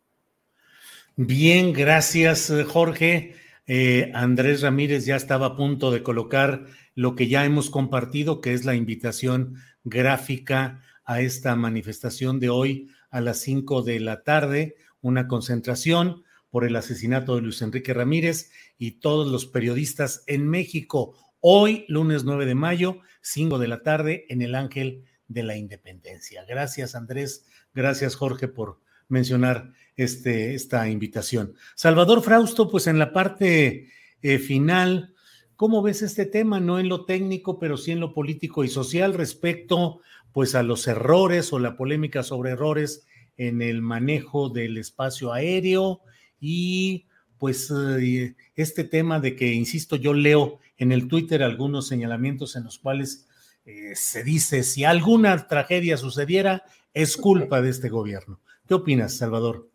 Bien, 1.16 1.72
gracias 1.72 2.52
Jorge. 2.66 3.34
Eh, 3.66 4.10
Andrés 4.12 4.60
Ramírez 4.60 5.06
ya 5.06 5.16
estaba 5.16 5.46
a 5.46 5.56
punto 5.56 5.90
de 5.90 6.02
colocar 6.02 6.66
lo 6.94 7.14
que 7.14 7.26
ya 7.26 7.46
hemos 7.46 7.70
compartido, 7.70 8.42
que 8.42 8.52
es 8.52 8.66
la 8.66 8.74
invitación 8.74 9.54
gráfica 9.84 10.82
a 11.06 11.22
esta 11.22 11.56
manifestación 11.56 12.38
de 12.38 12.50
hoy 12.50 12.90
a 13.08 13.22
las 13.22 13.38
5 13.38 13.80
de 13.80 14.00
la 14.00 14.24
tarde, 14.24 14.76
una 15.00 15.26
concentración 15.26 16.24
por 16.50 16.64
el 16.64 16.76
asesinato 16.76 17.34
de 17.34 17.42
Luis 17.42 17.62
Enrique 17.62 17.94
Ramírez 17.94 18.50
y 18.78 19.00
todos 19.00 19.28
los 19.28 19.46
periodistas 19.46 20.24
en 20.26 20.48
México. 20.48 21.16
Hoy, 21.40 21.84
lunes 21.88 22.24
9 22.24 22.46
de 22.46 22.54
mayo, 22.54 23.00
5 23.22 23.58
de 23.58 23.68
la 23.68 23.82
tarde, 23.82 24.26
en 24.28 24.42
el 24.42 24.54
Ángel 24.54 25.04
de 25.28 25.42
la 25.42 25.56
Independencia. 25.56 26.44
Gracias, 26.48 26.94
Andrés. 26.94 27.46
Gracias, 27.74 28.16
Jorge, 28.16 28.48
por 28.48 28.80
mencionar 29.08 29.72
este, 29.96 30.54
esta 30.54 30.88
invitación. 30.88 31.54
Salvador 31.74 32.22
Frausto, 32.22 32.70
pues 32.70 32.86
en 32.86 32.98
la 32.98 33.12
parte 33.12 33.90
eh, 34.22 34.38
final 34.38 35.14
¿Cómo 35.58 35.82
ves 35.82 36.02
este 36.02 36.24
tema? 36.24 36.60
No 36.60 36.78
en 36.78 36.88
lo 36.88 37.04
técnico, 37.04 37.58
pero 37.58 37.76
sí 37.76 37.90
en 37.90 37.98
lo 37.98 38.14
político 38.14 38.62
y 38.62 38.68
social 38.68 39.12
respecto 39.12 39.98
pues 40.30 40.54
a 40.54 40.62
los 40.62 40.86
errores 40.86 41.52
o 41.52 41.58
la 41.58 41.76
polémica 41.76 42.22
sobre 42.22 42.52
errores 42.52 43.08
en 43.36 43.60
el 43.60 43.82
manejo 43.82 44.50
del 44.50 44.78
espacio 44.78 45.32
aéreo 45.32 46.02
y 46.40 47.06
pues 47.38 47.72
eh, 47.72 48.34
este 48.56 48.84
tema 48.84 49.20
de 49.20 49.36
que, 49.36 49.52
insisto, 49.52 49.96
yo 49.96 50.12
leo 50.12 50.58
en 50.76 50.92
el 50.92 51.08
Twitter 51.08 51.42
algunos 51.42 51.88
señalamientos 51.88 52.56
en 52.56 52.64
los 52.64 52.78
cuales 52.78 53.26
eh, 53.64 53.92
se 53.94 54.24
dice 54.24 54.62
si 54.62 54.84
alguna 54.84 55.46
tragedia 55.46 55.96
sucediera 55.96 56.64
es 56.92 57.16
culpa 57.16 57.62
de 57.62 57.70
este 57.70 57.88
gobierno. 57.88 58.40
¿Qué 58.66 58.74
opinas, 58.74 59.14
Salvador? 59.14 59.68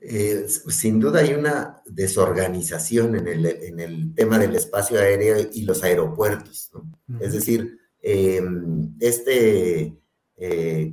Eh, 0.00 0.46
sin 0.48 1.00
duda 1.00 1.20
hay 1.20 1.32
una 1.32 1.82
desorganización 1.86 3.16
en 3.16 3.80
el, 3.80 4.14
tema 4.14 4.38
del 4.38 4.54
espacio 4.54 5.00
aéreo 5.00 5.48
y 5.52 5.62
los 5.62 5.82
aeropuertos. 5.82 6.70
Es 7.20 7.32
decir, 7.32 7.78
este 9.00 9.96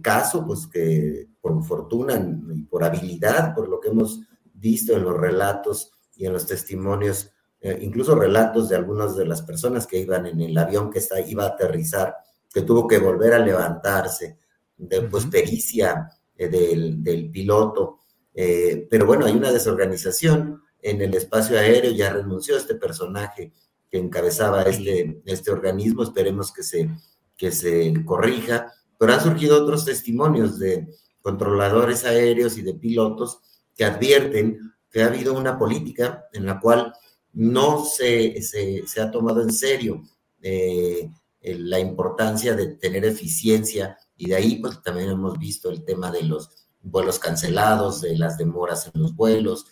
caso, 0.02 0.48
pues 0.48 0.66
que 0.68 1.28
por 1.42 1.62
fortuna 1.66 2.16
y 2.56 2.62
por 2.64 2.86
habilidad, 2.86 3.54
por 3.54 3.68
lo 3.68 3.82
que 3.82 3.90
hemos 3.90 4.22
visto 4.62 4.94
en 4.94 5.04
los 5.04 5.18
relatos 5.18 5.92
y 6.16 6.26
en 6.26 6.34
los 6.34 6.46
testimonios, 6.46 7.32
eh, 7.60 7.78
incluso 7.82 8.16
relatos 8.16 8.70
de 8.70 8.76
algunas 8.76 9.16
de 9.16 9.26
las 9.26 9.42
personas 9.42 9.88
que 9.88 10.00
iban 10.00 10.26
en 10.26 10.40
el 10.40 10.58
avión 10.58 10.90
que 10.90 11.00
está, 11.00 11.20
iba 11.20 11.44
a 11.44 11.50
aterrizar, 11.50 12.16
que 12.54 12.62
tuvo 12.62 12.88
que 12.88 13.00
volver 13.00 13.34
a 13.34 13.40
levantarse, 13.40 14.38
de 14.78 15.02
pues, 15.04 15.26
pericia 15.26 16.10
del, 16.38 17.04
del 17.04 17.30
piloto, 17.30 18.00
eh, 18.34 18.88
pero 18.90 19.06
bueno, 19.06 19.26
hay 19.26 19.34
una 19.34 19.52
desorganización 19.52 20.62
en 20.82 21.02
el 21.02 21.14
espacio 21.14 21.58
aéreo, 21.58 21.92
ya 21.92 22.14
renunció 22.14 22.58
este 22.58 22.76
personaje 22.76 23.54
que 23.90 23.98
encabezaba 23.98 24.64
este, 24.64 25.22
este 25.26 25.52
organismo, 25.52 26.04
esperemos 26.04 26.52
que 26.52 26.64
se, 26.64 26.90
que 27.38 27.52
se 27.52 27.94
corrija, 28.06 28.72
pero 28.98 29.14
han 29.14 29.22
surgido 29.22 29.62
otros 29.62 29.86
testimonios 29.86 30.60
de 30.60 30.88
controladores 31.22 32.06
aéreos 32.06 32.58
y 32.58 32.62
de 32.62 32.74
pilotos 32.74 33.42
que 33.82 33.86
advierten 33.86 34.76
que 34.92 35.02
ha 35.02 35.08
habido 35.08 35.34
una 35.34 35.58
política 35.58 36.26
en 36.34 36.46
la 36.46 36.60
cual 36.60 36.94
no 37.34 37.84
se, 37.84 38.40
se, 38.44 39.02
ha 39.02 39.10
tomado 39.10 39.42
en 39.42 39.52
serio 39.52 40.04
eh, 40.40 41.10
la 41.42 41.80
importancia 41.80 42.54
de 42.54 42.76
tener 42.76 43.06
eficiencia 43.06 43.98
y 44.16 44.30
de 44.30 44.36
ahí 44.36 44.58
pues 44.58 44.84
también 44.84 45.10
hemos 45.10 45.40
visto 45.40 45.72
el 45.72 45.84
tema 45.84 46.12
de 46.12 46.22
los 46.22 46.68
vuelos 46.84 47.18
cancelados, 47.18 48.02
de 48.02 48.16
las 48.16 48.38
demoras 48.38 48.92
en 48.94 49.02
los 49.02 49.16
vuelos, 49.16 49.66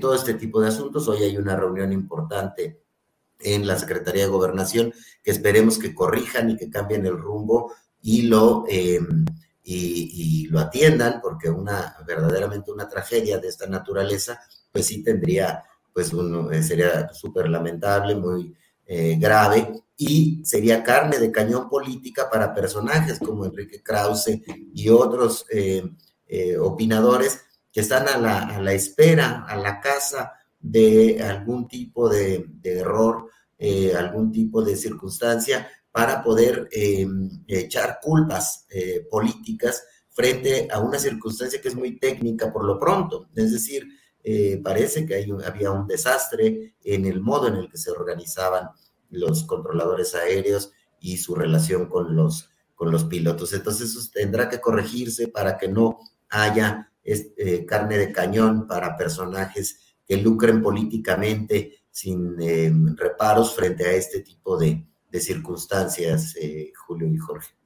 todo 0.00 0.16
este 0.16 0.34
tipo 0.34 0.60
de 0.60 0.70
asuntos. 0.70 1.06
Hoy 1.06 1.22
hay 1.22 1.36
una 1.36 1.54
reunión 1.54 1.92
importante 1.92 2.82
en 3.38 3.68
la 3.68 3.78
Secretaría 3.78 4.24
de 4.24 4.30
Gobernación 4.30 4.92
que 5.22 5.30
esperemos 5.30 5.78
que 5.78 5.94
corrijan 5.94 6.50
y 6.50 6.56
que 6.56 6.70
cambien 6.70 7.06
el 7.06 7.16
rumbo 7.16 7.72
y 8.02 8.22
lo, 8.22 8.64
em, 8.66 9.24
y, 9.70 10.46
lo 10.48 10.60
atiendan, 10.60 11.20
porque 11.20 11.50
una 11.50 11.96
verdaderamente 12.06 12.72
una 12.72 12.88
tragedia 12.88 13.38
de 13.38 13.48
esta 13.48 13.66
naturaleza, 13.66 14.40
pues 14.72 14.86
sí 14.86 15.02
tendría, 15.02 15.62
pues 15.92 16.12
uno, 16.12 16.50
eh, 16.50 16.62
sería 16.62 17.12
súper 17.12 17.48
lamentable, 17.50 18.14
muy 18.14 18.54
eh, 18.86 19.16
grave, 19.18 19.70
y 19.96 20.40
sería 20.44 20.82
carne 20.82 21.18
de 21.18 21.30
cañón 21.30 21.68
política 21.68 22.30
para 22.30 22.54
personajes 22.54 23.18
como 23.18 23.44
Enrique 23.44 23.82
Krause 23.82 24.40
y 24.72 24.88
otros 24.88 25.44
eh, 25.50 25.82
opinadores 26.58 27.40
que 27.70 27.80
están 27.80 28.08
a 28.08 28.16
la, 28.16 28.38
a 28.38 28.62
la, 28.62 28.72
espera, 28.72 29.44
a 29.46 29.56
la 29.56 29.80
casa 29.80 30.32
de 30.58 31.20
algún 31.22 31.68
tipo 31.68 32.08
de 32.08 32.46
error, 32.62 33.28
algún 33.96 34.30
tipo 34.30 34.62
de 34.62 34.76
circunstancia 34.76 35.68
para 35.90 36.22
poder 36.22 36.68
em, 36.70 37.28
echar 37.46 37.98
culpas 38.02 38.66
eh, 38.70 39.06
políticas 39.10 39.82
frente 40.10 40.68
a 40.70 40.80
una 40.80 40.98
circunstancia 40.98 41.60
que 41.60 41.68
es 41.68 41.74
muy 41.74 41.98
técnica 41.98 42.52
por 42.52 42.64
lo 42.64 42.78
pronto. 42.78 43.28
Es 43.34 43.52
decir, 43.52 43.86
eh, 44.22 44.60
parece 44.62 45.06
que 45.06 45.14
hay 45.14 45.30
había 45.44 45.70
un 45.70 45.86
desastre 45.86 46.74
en 46.82 47.06
el 47.06 47.20
modo 47.20 47.48
en 47.48 47.54
el 47.54 47.70
que 47.70 47.78
se 47.78 47.90
organizaban 47.90 48.68
los 49.10 49.44
controladores 49.44 50.14
aéreos 50.14 50.72
y 51.00 51.16
su 51.18 51.34
relación 51.34 51.86
con 51.88 52.14
los, 52.14 52.50
con 52.74 52.90
los 52.90 53.04
pilotos. 53.04 53.52
Entonces 53.52 53.90
eso 53.90 54.10
tendrá 54.12 54.48
que 54.48 54.60
corregirse 54.60 55.28
para 55.28 55.56
que 55.56 55.68
no 55.68 55.98
haya 56.28 56.92
eh, 57.04 57.64
carne 57.64 57.96
de 57.96 58.12
cañón 58.12 58.66
para 58.66 58.96
personajes 58.96 59.96
que 60.04 60.16
lucren 60.16 60.62
políticamente 60.62 61.84
sin 61.90 62.40
em, 62.40 62.94
reparos 62.96 63.54
frente 63.54 63.86
a 63.86 63.92
este 63.92 64.20
tipo 64.20 64.58
de, 64.58 64.86
de 65.10 65.20
circunstancias, 65.20 66.36
eh, 66.40 66.72
Julio 66.76 67.08
y 67.08 67.18
Jorge. 67.18 67.58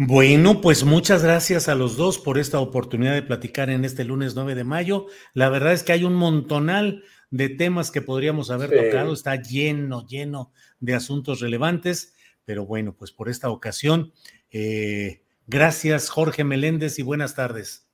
Bueno, 0.00 0.60
pues 0.60 0.84
muchas 0.84 1.24
gracias 1.24 1.68
a 1.68 1.74
los 1.74 1.96
dos 1.96 2.18
por 2.18 2.38
esta 2.38 2.60
oportunidad 2.60 3.14
de 3.14 3.22
platicar 3.22 3.68
en 3.68 3.84
este 3.84 4.04
lunes 4.04 4.36
9 4.36 4.54
de 4.54 4.62
mayo. 4.62 5.06
La 5.34 5.48
verdad 5.48 5.72
es 5.72 5.82
que 5.82 5.90
hay 5.90 6.04
un 6.04 6.14
montonal 6.14 7.02
de 7.30 7.48
temas 7.48 7.90
que 7.90 8.00
podríamos 8.00 8.52
haber 8.52 8.70
tocado, 8.70 9.12
está 9.12 9.34
lleno, 9.34 10.06
lleno 10.06 10.52
de 10.78 10.94
asuntos 10.94 11.40
relevantes, 11.40 12.14
pero 12.44 12.64
bueno, 12.64 12.94
pues 12.96 13.10
por 13.10 13.28
esta 13.28 13.50
ocasión, 13.50 14.12
eh, 14.52 15.24
gracias 15.48 16.10
Jorge 16.10 16.44
Meléndez 16.44 17.00
y 17.00 17.02
buenas 17.02 17.34
tardes. 17.34 17.88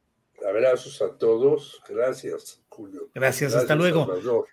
Abrazos 0.46 1.00
a 1.00 1.16
todos, 1.16 1.80
gracias 1.88 2.62
Julio. 2.68 3.08
Gracias, 3.14 3.54
hasta 3.54 3.74
luego. 3.74 4.06
Salvador. 4.06 4.46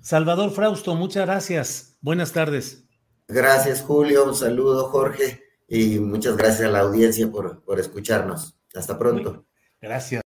Salvador 0.00 0.50
Frausto, 0.52 0.94
muchas 0.94 1.26
gracias, 1.26 1.98
buenas 2.00 2.32
tardes. 2.32 2.85
Gracias, 3.28 3.82
Julio. 3.82 4.24
Un 4.24 4.34
saludo, 4.34 4.88
Jorge. 4.88 5.42
Y 5.68 5.98
muchas 5.98 6.36
gracias 6.36 6.68
a 6.68 6.72
la 6.72 6.80
audiencia 6.80 7.30
por, 7.30 7.62
por 7.62 7.80
escucharnos. 7.80 8.56
Hasta 8.74 8.98
pronto. 8.98 9.46
Gracias. 9.80 10.22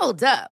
Hold 0.00 0.22
up. 0.22 0.53